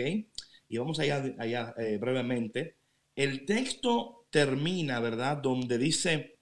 [0.70, 2.78] Y vamos allá, allá eh, brevemente.
[3.16, 5.38] El texto termina, ¿verdad?
[5.38, 6.38] Donde dice,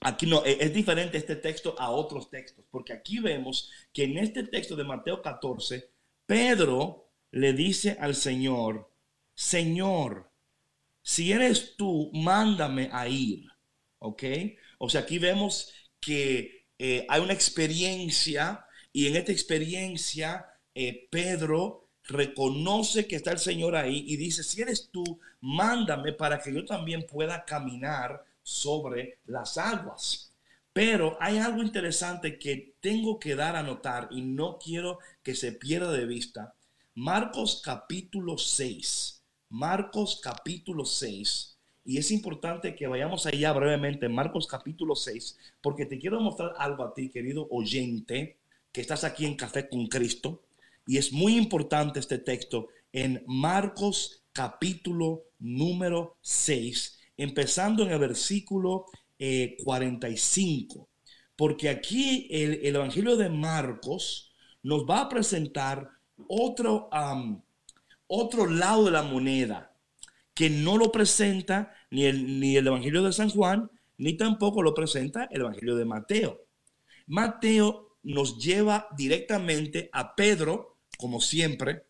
[0.00, 4.18] aquí no, e, es diferente este texto a otros textos, porque aquí vemos que en
[4.18, 5.90] este texto de Mateo 14,
[6.26, 8.90] Pedro le dice al Señor,
[9.34, 10.30] Señor,
[11.02, 13.46] si eres tú, mándame a ir,
[13.98, 14.22] ¿ok?
[14.78, 21.81] O sea, aquí vemos que eh, hay una experiencia y en esta experiencia eh, Pedro
[22.04, 26.64] reconoce que está el Señor ahí y dice, si eres tú, mándame para que yo
[26.64, 30.32] también pueda caminar sobre las aguas.
[30.72, 35.52] Pero hay algo interesante que tengo que dar a notar y no quiero que se
[35.52, 36.54] pierda de vista.
[36.94, 39.22] Marcos capítulo 6.
[39.50, 41.56] Marcos capítulo 6.
[41.84, 46.84] Y es importante que vayamos allá brevemente, Marcos capítulo 6, porque te quiero mostrar algo
[46.84, 48.38] a ti, querido oyente,
[48.70, 50.42] que estás aquí en Café con Cristo
[50.86, 58.86] y es muy importante este texto en Marcos capítulo número 6, empezando en el versículo
[59.64, 60.78] 45.
[60.78, 65.88] Eh, Porque aquí el, Evangelio de Marcos nos va a presentar
[66.28, 66.88] otro,
[68.06, 69.76] otro lado de la moneda
[70.34, 74.74] que no lo presenta ni el, ni el Evangelio de San Juan, ni tampoco lo
[74.74, 76.40] presenta el Evangelio de Mateo.
[77.06, 81.84] Mateo nos lleva directamente a Pedro, como siempre,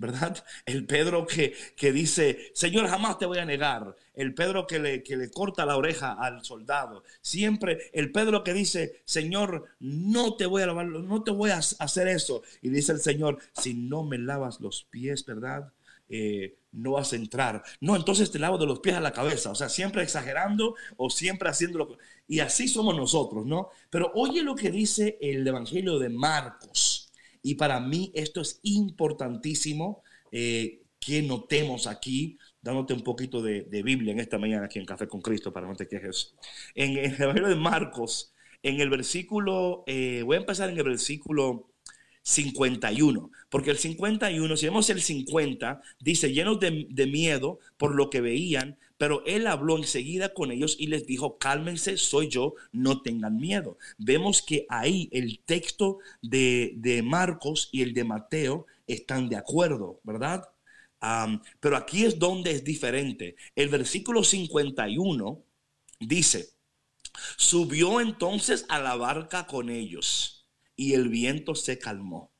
[0.00, 0.42] ¿verdad?
[0.64, 3.94] El Pedro que, que, dice, Señor, jamás te voy a negar.
[4.14, 7.04] El Pedro que le, que le corta la oreja al soldado.
[7.20, 11.58] Siempre el Pedro que dice, Señor, no te voy a lavar, no te voy a
[11.58, 12.42] hacer eso.
[12.62, 15.70] Y dice el Señor, si no me lavas los pies, ¿verdad?
[16.08, 17.62] Eh, no vas a entrar.
[17.80, 19.50] No, entonces te lavo de los pies a la cabeza.
[19.50, 21.98] O sea, siempre exagerando o siempre haciéndolo.
[22.26, 23.68] Y así somos nosotros, ¿no?
[23.90, 27.09] Pero oye lo que dice el Evangelio de Marcos.
[27.42, 34.12] Y para mí esto es importantísimo eh, que notemos aquí, dándote un poquito de, Biblia
[34.12, 36.34] en esta mañana aquí en Café con Cristo, para no te quejes.
[36.74, 41.69] En, el Evangelio de Marcos, en el versículo, eh, voy a empezar en el versículo
[42.30, 48.10] 51, porque el 51, si vemos el 50, dice llenos de, de miedo por lo
[48.10, 53.00] que veían, pero él habló enseguida con ellos y les dijo, cálmense, soy yo, no
[53.00, 53.78] tengan miedo.
[53.96, 60.46] Vemos que ahí el texto de, Marcos y el de Mateo están de acuerdo, ¿verdad?
[61.60, 63.36] pero aquí es donde es diferente.
[63.56, 65.42] El versículo 51
[66.00, 66.50] dice,
[67.38, 70.39] subió entonces a la barca con ellos
[70.80, 72.32] y el viento se calmó.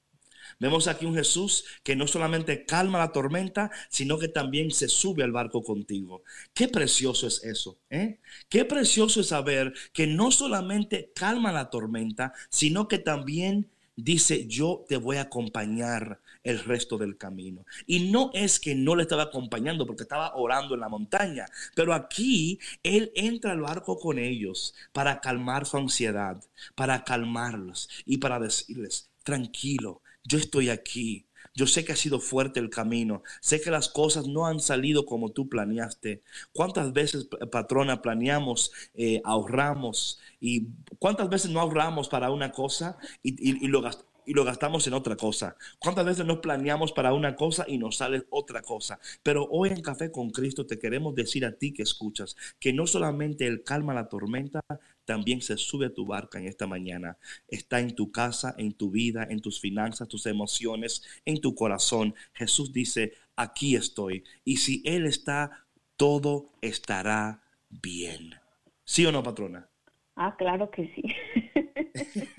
[0.59, 5.23] Vemos aquí un Jesús que no solamente calma la tormenta, sino que también se sube
[5.23, 6.23] al barco contigo.
[6.55, 7.79] Qué precioso es eso.
[7.91, 8.19] ¿eh?
[8.49, 14.87] Qué precioso es saber que no solamente calma la tormenta, sino que también dice, yo
[14.89, 17.65] te voy a acompañar el resto del camino.
[17.87, 21.95] Y no es que no le estaba acompañando porque estaba orando en la montaña, pero
[21.95, 26.43] aquí él entra al barco con ellos para calmar su ansiedad,
[26.75, 31.27] para calmarlos y para decirles, tranquilo, yo estoy aquí.
[31.55, 33.23] Yo sé que ha sido fuerte el camino.
[33.41, 36.23] Sé que las cosas no han salido como tú planeaste.
[36.53, 40.21] ¿Cuántas veces, patrona, planeamos, eh, ahorramos?
[40.39, 43.83] ¿Y cuántas veces no ahorramos para una cosa y, lo,
[44.31, 45.57] y lo gastamos en otra cosa.
[45.81, 49.01] ¿Cuántas veces nos planeamos para una cosa y nos sale otra cosa?
[49.25, 52.87] Pero hoy en Café con Cristo te queremos decir a ti que escuchas que no
[52.87, 54.61] solamente Él calma la tormenta,
[55.05, 57.19] también se sube a tu barca en esta mañana.
[57.49, 62.15] Está en tu casa, en tu vida, en tus finanzas, tus emociones, en tu corazón.
[62.33, 64.23] Jesús dice, aquí estoy.
[64.45, 65.67] Y si Él está,
[65.97, 68.37] todo estará bien.
[68.85, 69.69] ¿Sí o no, patrona?
[70.15, 71.03] Ah, claro que sí.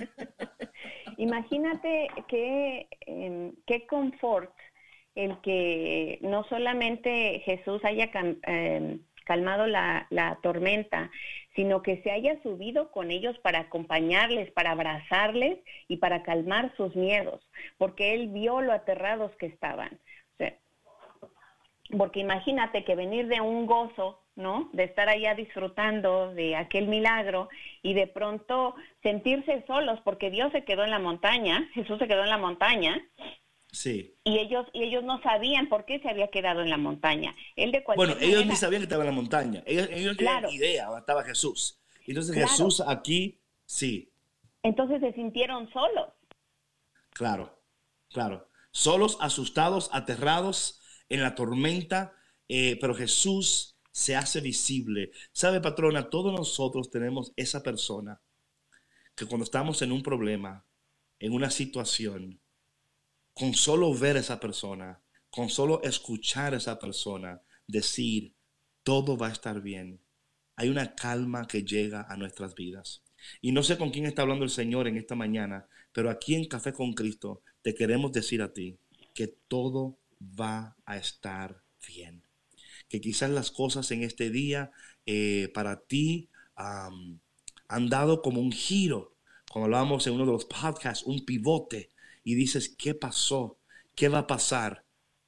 [1.21, 4.51] Imagínate qué, em, qué confort
[5.13, 8.09] el que no solamente Jesús haya
[8.47, 11.11] em, calmado la, la, tormenta,
[11.55, 16.95] sino que se haya subido con ellos para acompañarles, para abrazarles y para calmar sus
[16.95, 19.99] miedos, porque Él vio lo aterrados que estaban.
[21.99, 24.69] porque imagínate que venir de un gozo ¿no?
[24.73, 27.49] De estar allá disfrutando de aquel milagro
[27.81, 32.23] y de pronto sentirse solos porque Dios se quedó en la montaña, Jesús se quedó
[32.23, 33.01] en la montaña.
[33.71, 34.15] Sí.
[34.25, 37.35] Y ellos, y ellos no sabían por qué se había quedado en la montaña.
[37.55, 39.63] Él de bueno, ellos ni sabían que estaba en la montaña.
[39.65, 41.79] Ellos, no tenían idea estaba Jesús.
[42.05, 44.11] Entonces Jesús aquí, sí.
[44.63, 46.09] Entonces se sintieron solos.
[47.11, 47.61] Claro,
[48.09, 48.47] claro.
[48.71, 52.13] Solos, asustados, aterrados en la tormenta,
[52.47, 55.11] eh, pero Jesús se hace visible.
[55.33, 56.09] ¿Sabe, patrona?
[56.09, 58.21] Todos nosotros tenemos esa persona
[59.15, 60.65] que cuando estamos en un problema,
[61.19, 62.39] en una situación,
[63.33, 68.33] con solo ver a esa persona, con solo escuchar a esa persona, decir,
[68.83, 70.01] todo va a estar bien.
[70.55, 73.03] Hay una calma que llega a nuestras vidas.
[73.41, 76.45] Y no sé con quién está hablando el Señor en esta mañana, pero aquí en
[76.45, 78.79] Café con Cristo te queremos decir a ti
[79.13, 82.23] que todo va a estar bien
[82.91, 84.71] que quizás las cosas en este día
[85.05, 89.15] eh, para ti han dado como un giro.
[89.49, 91.89] Como hablábamos en uno de los podcasts, un pivote.
[92.23, 93.59] Y dices, ¿qué pasó?
[93.95, 94.85] ¿Qué va a pasar?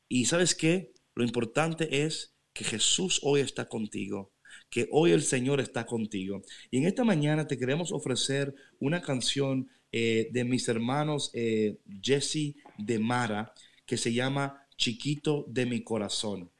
[0.09, 0.91] Y sabes qué?
[1.15, 4.33] Lo importante es que Jesús hoy está contigo
[4.69, 6.41] que hoy el Señor está contigo.
[6.71, 12.55] Y en esta mañana te queremos ofrecer una canción eh, de mis hermanos eh, Jesse
[12.77, 13.53] de Mara
[13.85, 16.52] que se llama Chiquito de mi corazón.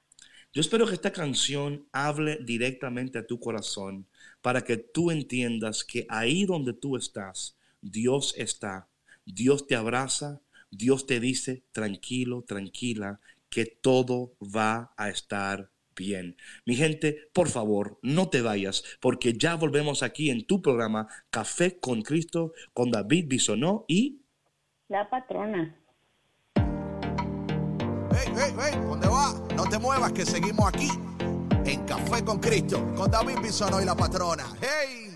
[0.53, 4.05] Yo espero que esta canción hable directamente a tu corazón
[4.39, 8.87] para que tú entiendas que ahí donde tú estás, Dios está.
[9.25, 16.37] Dios te abraza, Dios te dice, tranquilo, tranquila, que todo va a estar bien.
[16.65, 21.79] Mi gente, por favor, no te vayas, porque ya volvemos aquí en tu programa Café
[21.79, 24.21] con Cristo, con David Bisonó y...
[24.87, 25.83] La patrona.
[28.25, 29.33] Hey, hey, ¿dónde va?
[29.55, 30.89] No te muevas que seguimos aquí
[31.65, 34.45] en Café con Cristo con David Bisono y la patrona.
[34.62, 35.12] Hey.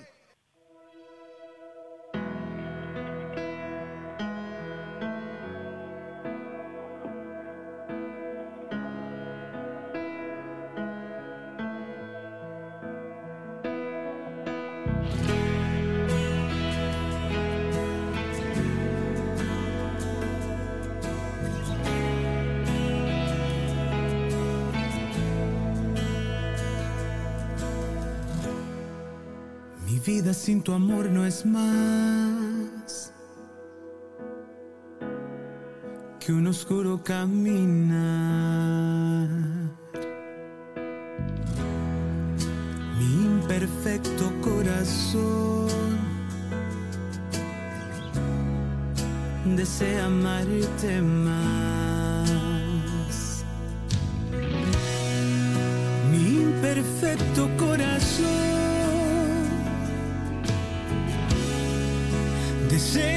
[30.33, 33.13] Sin tu amor no es más
[36.19, 37.97] que un oscuro caminar.
[42.99, 45.69] Mi imperfecto corazón
[49.55, 52.17] desea amarte más.
[56.11, 57.46] Mi imperfecto
[62.77, 63.16] desea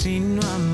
[0.00, 0.69] quiero sino amarte.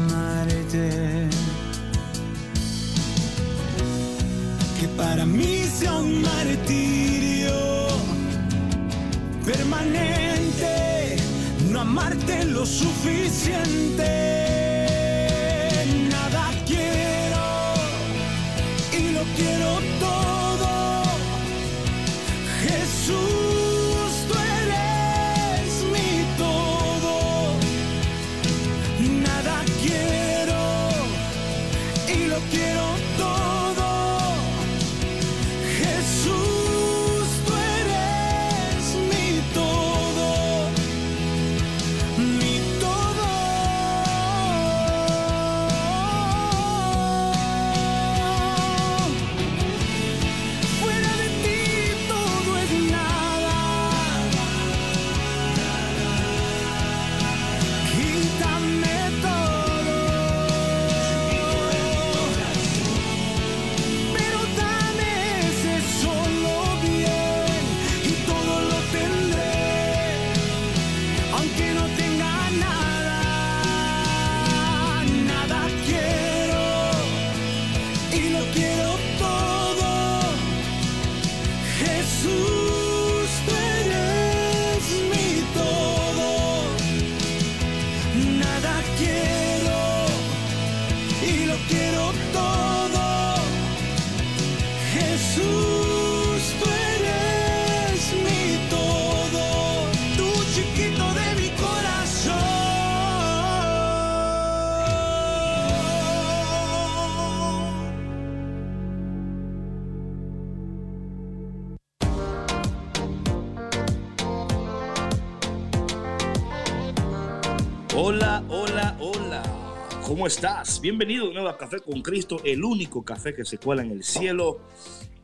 [120.27, 120.81] ¿Cómo estás?
[120.81, 124.03] Bienvenido de nuevo a Café con Cristo, el único café que se cuela en el
[124.03, 124.59] cielo.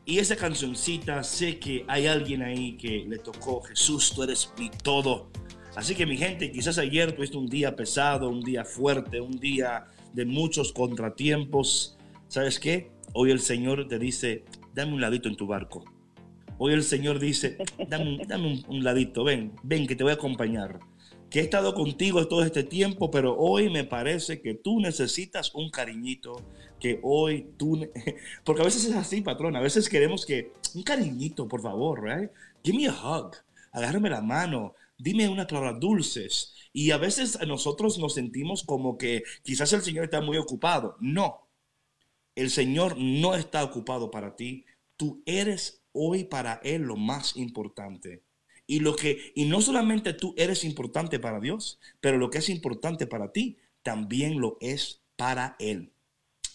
[0.05, 4.69] Y esa cancioncita, sé que hay alguien ahí que le tocó, Jesús, tú eres mi
[4.69, 5.29] todo.
[5.75, 9.87] Así que mi gente, quizás ayer tuviste un día pesado, un día fuerte, un día
[10.13, 11.97] de muchos contratiempos.
[12.29, 12.89] ¿Sabes qué?
[13.11, 15.83] Hoy el Señor te dice, dame un ladito en tu barco.
[16.57, 17.57] Hoy el Señor dice,
[17.89, 20.79] dame, un, un ladito, ven, ven que te voy a acompañar
[21.33, 25.71] que he estado contigo todo este tiempo, pero hoy me parece que tú necesitas un
[25.71, 26.43] cariñito,
[26.79, 27.89] que hoy tú...
[28.45, 30.53] Porque a veces es así, patrón, a veces queremos que...
[30.75, 32.29] Un cariñito, por favor, right?
[32.63, 33.31] Give me a hug,
[33.71, 36.53] agárrame la mano, dime unas palabras dulces.
[36.71, 40.97] Y a veces nosotros nos sentimos como que quizás el Señor está muy ocupado.
[40.99, 41.49] No,
[42.35, 44.65] el Señor no está ocupado para ti.
[44.97, 48.21] Tú eres hoy para Él lo más importante.
[48.73, 52.49] Y, lo que, y no solamente tú eres importante para Dios, pero lo que es
[52.49, 55.93] importante para ti también lo es para Él.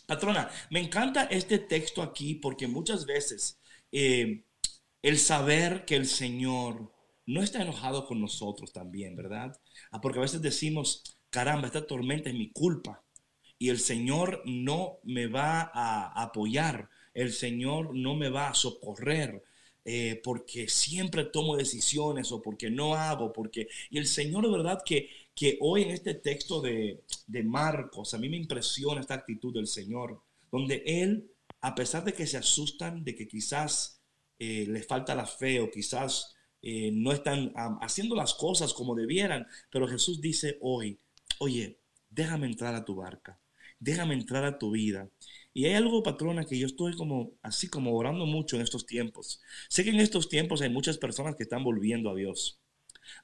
[0.05, 3.61] Patrona, me encanta este texto aquí porque muchas veces
[3.93, 4.43] eh,
[5.01, 6.93] el saber que el Señor
[7.25, 9.57] no está enojado con nosotros también, ¿verdad?
[9.93, 13.05] Ah, porque a veces decimos, caramba, esta tormenta es mi culpa
[13.61, 19.45] y el Señor no me va a apoyar, el Señor no me va a socorrer,
[19.91, 23.69] eh, porque siempre tomo decisiones o porque no hago, porque...
[23.89, 28.19] Y el Señor de verdad que, que hoy en este texto de, de Marcos, a
[28.19, 30.21] mí me impresiona esta actitud del Señor,
[30.53, 31.31] donde Él,
[31.63, 34.03] a pesar de que se asustan, de que quizás
[34.39, 39.47] eh, les falta la fe o quizás eh, no están haciendo las cosas como debieran,
[39.71, 41.01] pero Jesús dice hoy,
[41.39, 41.81] oye,
[42.11, 43.41] déjame entrar a tu barca,
[43.81, 45.09] déjame entrar a tu vida.
[45.59, 49.41] Y hay algo, patrona, que yo estoy como así como orando mucho en estos tiempos.
[49.69, 52.63] Sé que en estos tiempos hay muchas personas que están volviendo a Dios.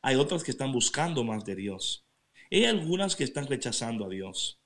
[0.03, 2.09] Hay otras que están buscando más de Dios.
[2.51, 4.61] Hay algunas que están rechazando a Dios.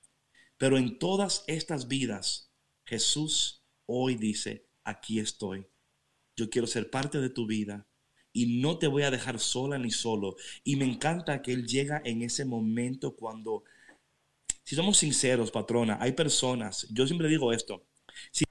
[0.56, 2.50] Pero en todas estas vidas,
[2.86, 5.66] Jesús hoy dice, aquí estoy.
[6.36, 7.86] Yo quiero ser parte de tu vida
[8.32, 10.36] y no te voy a dejar sola ni solo.
[10.64, 13.64] Y me encanta que Él llega en ese momento cuando
[14.68, 17.86] si somos sinceros, patrona, hay personas, yo siempre digo esto,
[18.30, 18.44] si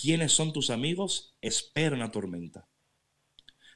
[0.00, 2.68] quiénes son tus amigos, espera una tormenta.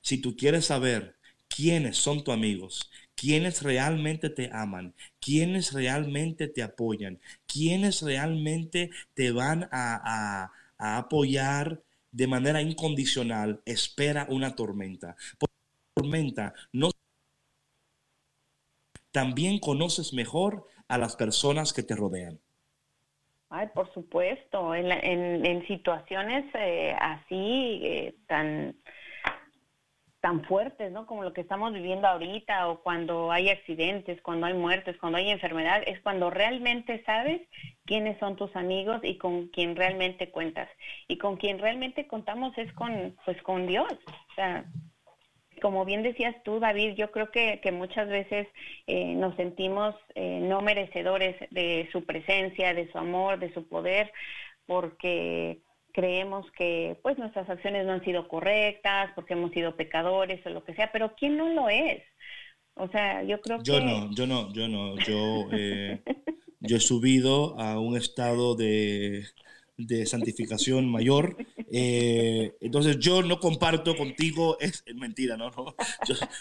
[0.03, 1.17] Si tú quieres saber
[1.49, 7.19] quiénes son tus amigos, quiénes realmente te aman, quiénes realmente te apoyan,
[7.49, 15.17] quiénes realmente te van a, apoyar de manera incondicional, espera una tormenta.
[15.41, 16.93] Porque la tormenta no
[19.11, 22.41] también conoces mejor a las personas que te rodean.
[23.49, 28.75] Ay, por supuesto, en, en, situaciones eh, así, eh, tan,
[30.21, 31.07] tan fuertes, ¿no?
[31.07, 35.31] Como lo que estamos viviendo ahorita o cuando hay accidentes, cuando hay muertes, cuando hay
[35.31, 37.41] enfermedad, es cuando realmente sabes
[37.85, 40.69] quiénes son tus amigos y con quién realmente cuentas.
[41.07, 43.93] Y con quien realmente contamos es con, pues, con Dios.
[43.93, 44.65] O sea,
[45.61, 48.47] como bien decías tú, David, yo creo que, que muchas veces
[48.87, 54.13] eh, nos sentimos eh, no merecedores de su presencia, de su amor, de su poder,
[54.67, 55.61] porque
[55.93, 60.65] creemos que pues nuestras acciones no han sido correctas, porque hemos sido pecadores o lo
[60.65, 62.03] que sea, pero ¿quién no lo es?
[62.75, 63.81] O sea, yo creo yo que...
[63.81, 66.03] Yo no, yo no, yo no, yo, eh,
[66.61, 69.25] yo he subido a un estado de,
[69.79, 71.37] de santificación mayor.
[71.79, 75.51] Eh, entonces yo no comparto contigo, es, mentira, ¿no?
[75.51, 75.75] no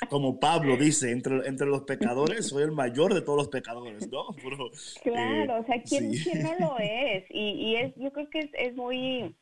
[0.10, 4.28] como Pablo dice, entre, entre los pecadores soy el mayor de todos los pecadores, ¿no?
[5.04, 7.26] claro, o sea, ¿quién, ¿quién, no lo es?
[7.32, 9.36] Y, y es, yo creo que es, es muy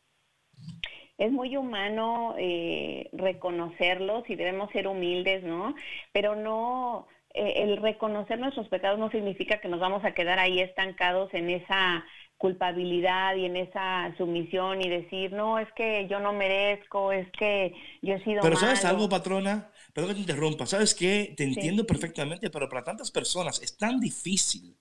[1.19, 5.75] es muy humano eh, reconocerlos y debemos ser humildes, ¿no?
[6.11, 10.59] Pero no, eh, el reconocer nuestros pecados no significa que nos vamos a quedar ahí
[10.59, 12.03] estancados en esa
[12.37, 17.73] culpabilidad y en esa sumisión y decir, no, es que yo no merezco, es que
[18.01, 18.41] yo he sido...
[18.41, 19.69] Pero ¿sabes algo, patrona?
[19.93, 21.33] Perdón que te interrumpa, ¿sabes qué?
[21.37, 24.75] Te entiendo perfectamente, pero para tantas personas es tan difícil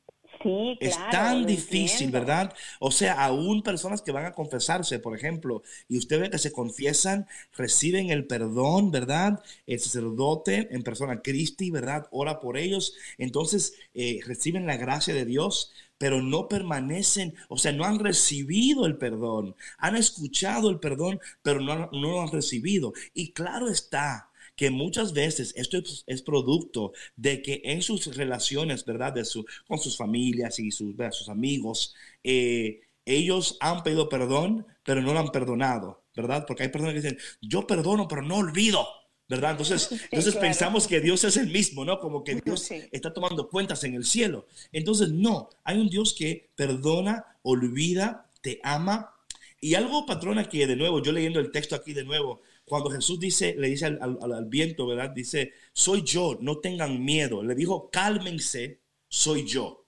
[0.80, 2.52] es tan difícil, ¿verdad?
[2.80, 6.52] O sea, aún personas que van a confesarse, por ejemplo, y usted ve que se
[6.52, 7.26] confiesan,
[7.56, 9.42] reciben el perdón, ¿verdad?
[9.66, 12.06] El sacerdote en persona, Cristi, ¿verdad?
[12.10, 12.94] Ora por ellos.
[13.18, 15.72] Entonces, eh, reciben la gracia de Dios,
[16.02, 19.54] pero no permanecen, o sea, no han recibido el perdón.
[19.78, 22.92] Han escuchado el perdón, pero no, no lo han recibido.
[23.14, 29.12] Y claro está, que muchas veces esto es, producto de que en sus relaciones, ¿verdad?
[29.12, 31.94] De su, con sus familias y sus, sus amigos,
[32.24, 36.46] eh, ellos han pedido perdón, pero no lo han perdonado, ¿verdad?
[36.48, 38.84] Porque hay personas que dicen, yo perdono, pero no olvido.
[39.32, 39.52] ¿Verdad?
[39.52, 41.98] Entonces, entonces pensamos que Dios es el mismo, ¿no?
[42.00, 44.46] Como que Dios está tomando cuentas en el cielo.
[44.72, 49.14] Entonces, no, hay un Dios que perdona, olvida, te ama.
[49.58, 53.18] Y algo, patrona, que de nuevo, yo leyendo el texto aquí de nuevo, cuando Jesús
[53.18, 55.10] dice, le dice al, viento, ¿verdad?
[55.10, 57.42] Dice, soy yo, no tengan miedo.
[57.42, 59.86] Le dijo, cálmense, soy yo.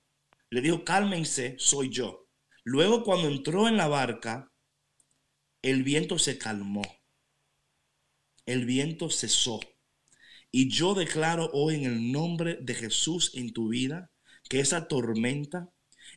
[0.49, 2.29] Le dijo, cálmense, soy yo.
[2.63, 4.51] Luego cuando entró en la barca,
[5.61, 6.83] el viento se calmó.
[8.47, 9.61] El viento cesó.
[10.51, 14.11] Y yo declaro hoy en el nombre de Jesús en tu vida
[14.49, 15.71] que esa tormenta,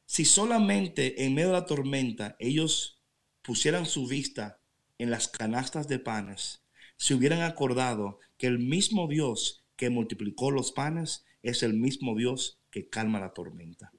[0.08, 3.00] Si solamente en medio de la tormenta ellos
[3.44, 4.60] pusieran su vista
[4.98, 6.64] en las canastas de panes,
[6.98, 12.60] se hubieran acordado que el mismo Dios que multiplicó los panes es el mismo Dios
[12.70, 13.92] que calma la tormenta.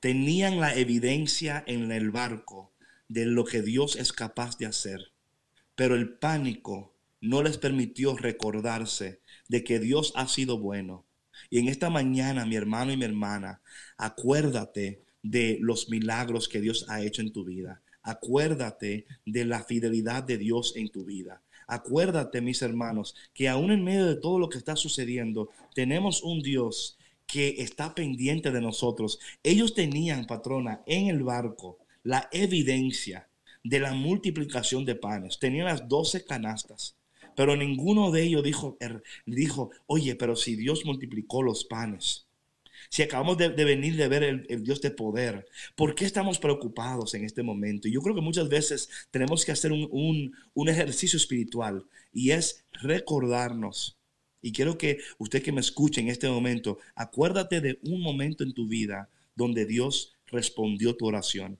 [0.00, 2.74] Tenían la evidencia en el barco
[3.06, 5.12] de lo que Dios es capaz de hacer,
[5.76, 11.06] pero el pánico no les permitió recordarse de que Dios ha sido bueno.
[11.50, 13.62] Y en esta mañana, mi hermano y mi hermana,
[13.96, 17.80] acuérdate de los milagros que Dios ha hecho en tu vida.
[18.02, 21.44] Acuérdate de la fidelidad de Dios en tu vida.
[21.70, 26.42] Acuérdate, mis hermanos, que aún en medio de todo lo que está sucediendo, tenemos un
[26.42, 26.98] Dios
[27.28, 29.20] que está pendiente de nosotros.
[29.44, 33.28] Ellos tenían, patrona, en el barco la evidencia
[33.62, 35.38] de la multiplicación de panes.
[35.38, 36.96] Tenían las doce canastas,
[37.36, 42.26] pero ninguno de ellos dijo, er, dijo, oye, pero si Dios multiplicó los panes,
[42.90, 47.24] si acabamos de, venir de ver el, Dios de poder, ¿por qué estamos preocupados en
[47.24, 47.88] este momento?
[47.88, 53.96] Yo creo que muchas veces tenemos que hacer un, un ejercicio espiritual y es recordarnos.
[54.42, 58.52] Y quiero que usted que me escuche en este momento, acuérdate de un momento en
[58.52, 61.58] tu vida donde Dios respondió tu oración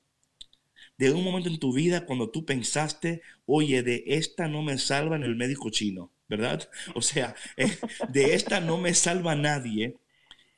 [1.01, 5.17] de un momento en tu vida cuando tú pensaste, oye, de esta no me salva
[5.17, 6.69] en el médico chino, ¿verdad?
[6.95, 7.75] O sea, eh,
[8.11, 9.97] de esta no me salva nadie.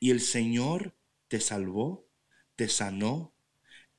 [0.03, 0.93] Y el Señor
[1.29, 2.05] te salvó,
[2.57, 3.33] te sanó,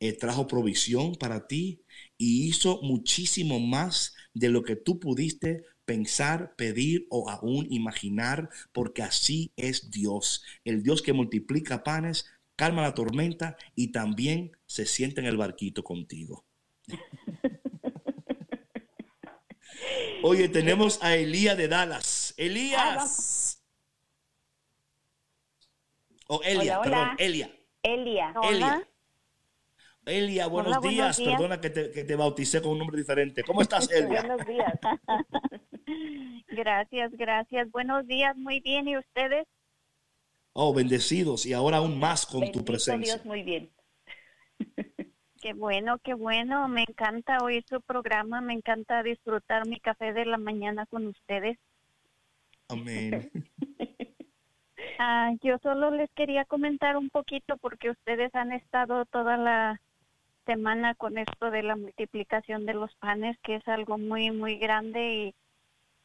[0.01, 1.81] eh, trajo provisión para ti
[2.19, 9.03] y hizo muchísimo más de lo que tú pudiste pensar, pedir o aún imaginar, porque
[9.03, 10.45] así es Dios.
[10.67, 15.85] El Dios que multiplica panes calma la tormenta y también se sienta en el barquito
[15.85, 16.45] contigo.
[20.23, 22.35] Oye, tenemos a Elías de Dallas.
[22.37, 23.54] Elías.
[26.29, 27.51] O Elia, perdón, Elia.
[27.83, 28.35] Elia.
[28.43, 28.89] Elia.
[30.07, 31.21] Elia, buenos, días.
[31.21, 33.43] Perdona que te, que te, bauticé con un nombre diferente.
[33.43, 34.23] ¿Cómo estás, Elia?
[34.23, 34.73] buenos días.
[36.49, 37.71] gracias, gracias.
[37.71, 38.89] Buenos días, muy bien.
[38.89, 39.47] ¿Y ustedes?
[40.53, 43.15] Oh, bendecidos y ahora aún más con tu presencia.
[43.15, 43.71] Dios, muy bien.
[45.41, 46.69] Qué bueno, qué bueno.
[46.69, 48.41] Me encanta oír su programa.
[48.41, 51.59] Me encanta disfrutar mi café de la mañana con ustedes.
[52.69, 53.31] Amén.
[54.99, 59.81] Ah, yo solo les quería comentar un poquito porque ustedes han estado toda la
[60.47, 65.15] semana con esto de la multiplicación de los panes, que es algo muy, muy grande
[65.15, 65.35] y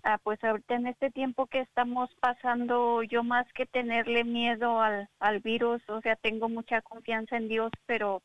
[0.03, 5.09] Ah, pues ahorita en este tiempo que estamos pasando, yo más que tenerle miedo al,
[5.19, 8.21] al virus, o sea, tengo mucha confianza en Dios, pero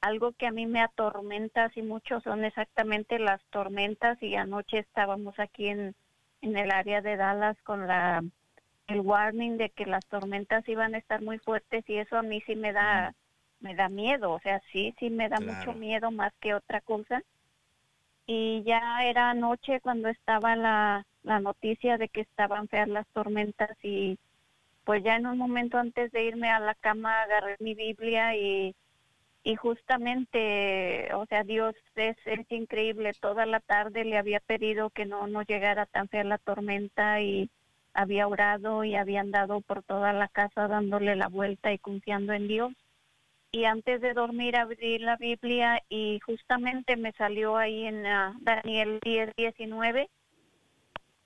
[0.00, 5.38] algo que a mí me atormenta así mucho son exactamente las tormentas y anoche estábamos
[5.38, 5.94] aquí en,
[6.40, 8.24] en el área de Dallas con la
[8.88, 12.40] el warning de que las tormentas iban a estar muy fuertes y eso a mí
[12.46, 13.14] sí me da
[13.62, 17.22] me da miedo, o sea, sí, sí me da mucho miedo más que otra cosa.
[18.26, 23.70] Y ya era noche cuando estaba la, la noticia de que estaban feas las tormentas
[23.82, 24.18] y
[24.84, 28.74] pues ya en un momento antes de irme a la cama agarré mi Biblia y,
[29.44, 33.12] y justamente, o sea, Dios es, es increíble.
[33.20, 37.48] Toda la tarde le había pedido que no, no llegara tan fea la tormenta y
[37.94, 42.48] había orado y había andado por toda la casa dándole la vuelta y confiando en
[42.48, 42.72] Dios.
[43.50, 48.98] Y antes de dormir abrí la Biblia y justamente me salió ahí en uh, Daniel
[49.02, 50.08] 10, 19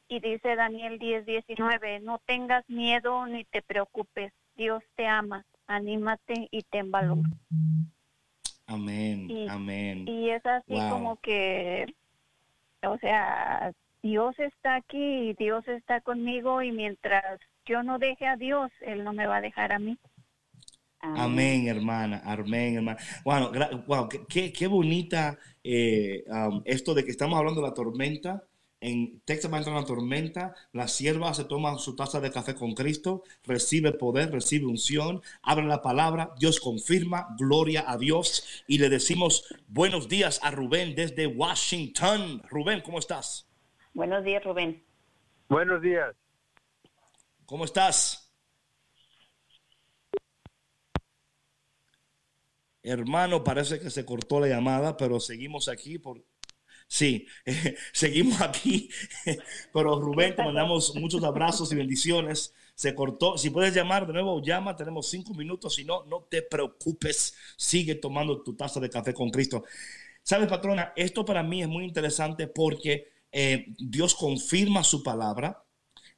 [0.09, 6.63] y dice Daniel 10:19, no tengas miedo ni te preocupes, Dios te ama, anímate y
[6.63, 7.19] ten valor.
[8.67, 10.09] Amén, amén.
[10.09, 11.95] Y es así como que,
[12.83, 13.73] o sea,
[14.07, 19.13] Dios está aquí, Dios está conmigo y mientras yo no deje a Dios, Él no
[19.13, 19.99] me va a dejar a mí.
[21.01, 22.99] Amén, hermana, amén, hermana.
[23.25, 23.51] Bueno,
[23.87, 26.25] wow, qué, qué, bonita eh,
[26.65, 28.45] esto de que estamos hablando de la tormenta
[28.81, 32.55] en Texas va a entrar una tormenta, la sierva se toma su taza de café
[32.55, 38.45] con Cristo, recibe poder, recibe unción, abre la palabra, Dios confirma, gloria a Dios.
[38.69, 42.43] Y le decimos buenos días a Rubén desde Washington.
[42.49, 43.47] Rubén, ¿cómo estás?
[43.97, 44.85] Buenos días, Rubén.
[45.49, 46.15] Buenos días.
[47.47, 48.31] ¿Cómo estás?
[52.83, 56.23] Hermano, parece que se cortó la llamada, pero seguimos aquí por,
[56.87, 57.27] Sí,
[57.95, 58.91] seguimos aquí,
[59.73, 62.53] pero Rubén, te mandamos muchos abrazos y bendiciones.
[62.75, 66.43] Se cortó, si puedes llamar de nuevo, llama, tenemos cinco minutos, si no, no te
[66.43, 69.65] preocupes, sigue tomando tu taza de café con Cristo.
[70.23, 75.65] Sabes, patrona, esto para mí es muy interesante porque eh, Dios confirma su palabra,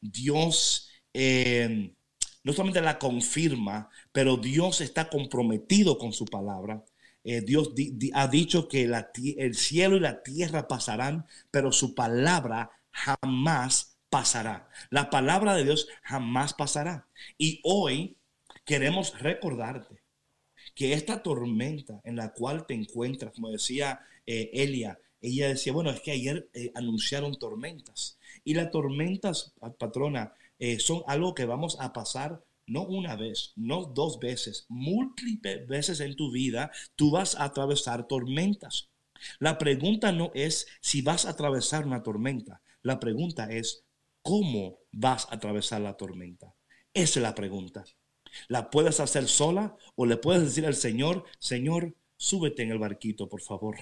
[0.00, 0.90] Dios...
[1.12, 1.94] Eh,
[2.44, 6.82] no solamente la confirma, pero Dios está comprometido con su palabra.
[7.24, 7.72] Eh, Dios
[8.14, 8.90] ha dicho que
[9.36, 14.70] el cielo y la tierra pasarán, pero su palabra jamás pasará.
[14.88, 17.06] La palabra de Dios jamás pasará.
[17.36, 18.16] Y hoy
[18.64, 20.00] queremos recordarte
[20.74, 26.00] que esta tormenta en la cual te encuentras, como decía Elia, ella decía, bueno, es
[26.00, 28.18] que ayer eh, anunciaron tormentas.
[28.44, 33.86] Y las tormentas, patrona, eh, son algo que vamos a pasar no una vez, no
[33.86, 38.90] dos veces, múltiples veces en tu vida, tú vas a atravesar tormentas.
[39.38, 43.84] La pregunta no es si vas a atravesar una tormenta, la pregunta es
[44.22, 46.54] cómo vas a atravesar la tormenta.
[46.92, 47.84] Esa es la pregunta.
[48.48, 53.28] ¿La puedes hacer sola o le puedes decir al Señor, Señor, súbete en el barquito,
[53.28, 53.76] por favor?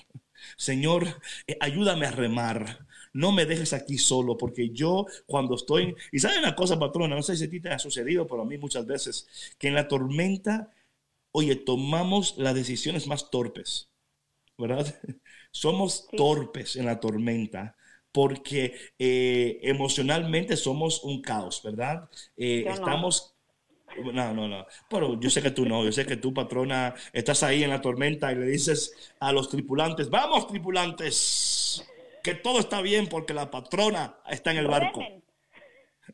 [0.56, 1.06] Señor,
[1.46, 2.86] eh, ayúdame a remar.
[3.12, 5.94] No me dejes aquí solo, porque yo cuando estoy...
[6.12, 8.44] Y sabe una cosa, patrona, no sé si a ti te ha sucedido, pero a
[8.44, 9.26] mí muchas veces,
[9.58, 10.72] que en la tormenta,
[11.32, 13.88] oye, tomamos las decisiones más torpes,
[14.58, 14.86] ¿verdad?
[15.50, 17.76] Somos torpes en la tormenta
[18.16, 22.08] porque eh, emocionalmente somos un caos, ¿verdad?
[22.34, 23.35] Eh, estamos
[24.12, 24.66] no, no, no.
[24.88, 25.84] Pero yo sé que tú no.
[25.84, 29.48] Yo sé que tú, patrona, estás ahí en la tormenta y le dices a los
[29.48, 31.84] tripulantes, vamos, tripulantes,
[32.22, 35.02] que todo está bien porque la patrona está en el barco.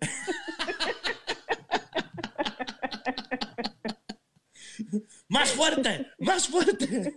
[5.29, 7.15] más fuerte, más fuerte.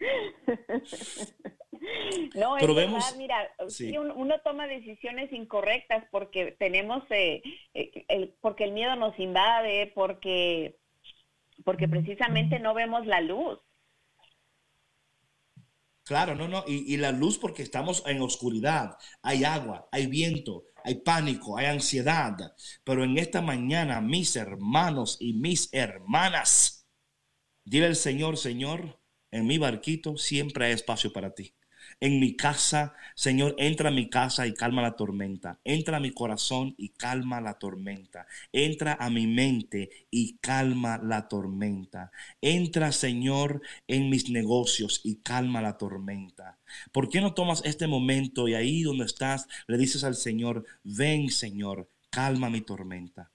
[2.34, 3.36] No, es verdad, mira,
[4.14, 7.42] uno toma decisiones incorrectas porque tenemos, eh,
[7.74, 10.78] eh, el, porque el miedo nos invade, porque,
[11.64, 13.58] porque precisamente no vemos la luz.
[16.04, 20.64] Claro, no, no, y, y, la luz porque estamos en oscuridad, hay agua, hay viento,
[20.82, 22.34] hay pánico, hay ansiedad,
[22.82, 26.88] pero en esta mañana, mis hermanos y mis hermanas,
[27.64, 28.98] dile al Señor, Señor,
[29.30, 31.54] en mi barquito siempre hay espacio para ti
[32.00, 32.94] en mi casa.
[33.14, 35.58] Señor, entra a mi casa y calma la tormenta.
[35.64, 38.26] Entra a mi corazón y calma la tormenta.
[38.52, 42.10] Entra a mi mente y calma la tormenta.
[42.40, 46.58] Entra, Señor, en mis negocios y calma la tormenta.
[46.92, 51.30] ¿Por qué no tomas este momento y ahí donde estás le dices al Señor, ven,
[51.30, 53.30] Señor, calma mi tormenta?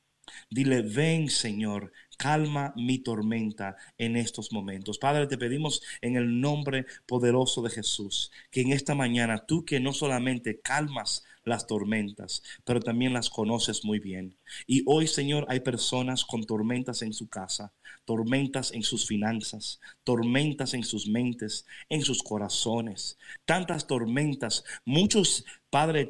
[0.49, 1.91] Dile, ven Señor,
[2.23, 4.97] calma mi tormenta en estos momentos.
[4.97, 9.81] Padre, te pedimos en el nombre poderoso de Jesús, que en esta mañana tú que
[9.81, 14.37] no solamente calmas las tormentas, pero también las conoces muy bien.
[14.65, 17.73] Y hoy, Señor, hay personas con tormentas en su casa,
[18.05, 24.63] tormentas en sus finanzas, tormentas en sus mentes, en sus corazones, tantas tormentas.
[24.85, 26.07] Muchos, Padre,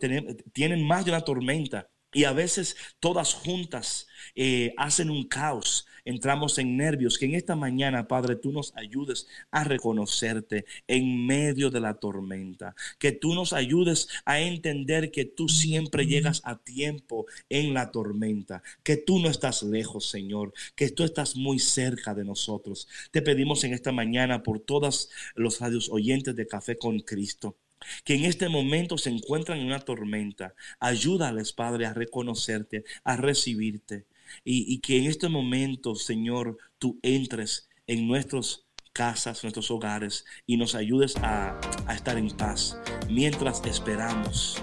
[0.53, 6.57] tienen más de una tormenta y a veces todas juntas eh, hacen un caos, entramos
[6.57, 7.17] en nervios.
[7.17, 12.75] Que en esta mañana, Padre, tú nos ayudes a reconocerte en medio de la tormenta.
[12.97, 18.63] Que tú nos ayudes a entender que tú siempre llegas a tiempo en la tormenta.
[18.83, 20.53] Que tú no estás lejos, Señor.
[20.75, 22.87] Que tú estás muy cerca de nosotros.
[23.11, 27.57] Te pedimos en esta mañana por todos los radios oyentes de Café con Cristo
[28.03, 30.53] que en este momento se encuentran en una tormenta.
[30.79, 34.05] Ayúdales, Padre, a reconocerte, a recibirte.
[34.43, 40.75] Y, que en este momento, Señor, tú entres en nuestras casas, nuestros hogares y nos
[40.75, 42.77] ayudes a, a estar en paz
[43.09, 44.61] mientras esperamos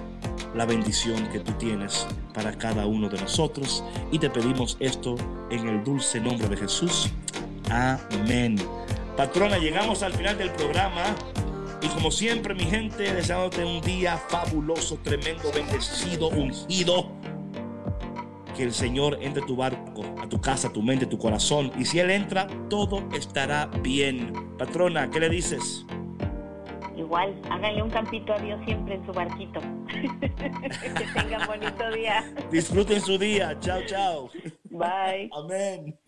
[0.54, 3.84] la bendición que tú tienes para cada uno de nosotros.
[4.10, 5.16] Y te pedimos esto
[5.50, 7.10] en el dulce nombre de Jesús.
[7.70, 8.56] Amén.
[9.16, 11.14] Patrona, llegamos al final del programa.
[11.82, 17.10] Y como siempre, mi gente, deseándote un día fabuloso, tremendo, bendecido, ungido.
[18.56, 21.72] Que el Señor entre tu barco, a tu casa, tu mente, tu corazón.
[21.78, 24.32] Y si Él entra, todo estará bien.
[24.58, 25.86] Patrona, ¿qué le dices?
[26.96, 29.60] Igual, háganle un campito a Dios siempre en su barquito.
[29.88, 32.30] que tengan bonito día.
[32.50, 33.58] Disfruten su día.
[33.60, 34.30] Chao, chao.
[34.68, 35.30] Bye.
[35.32, 35.98] Amén.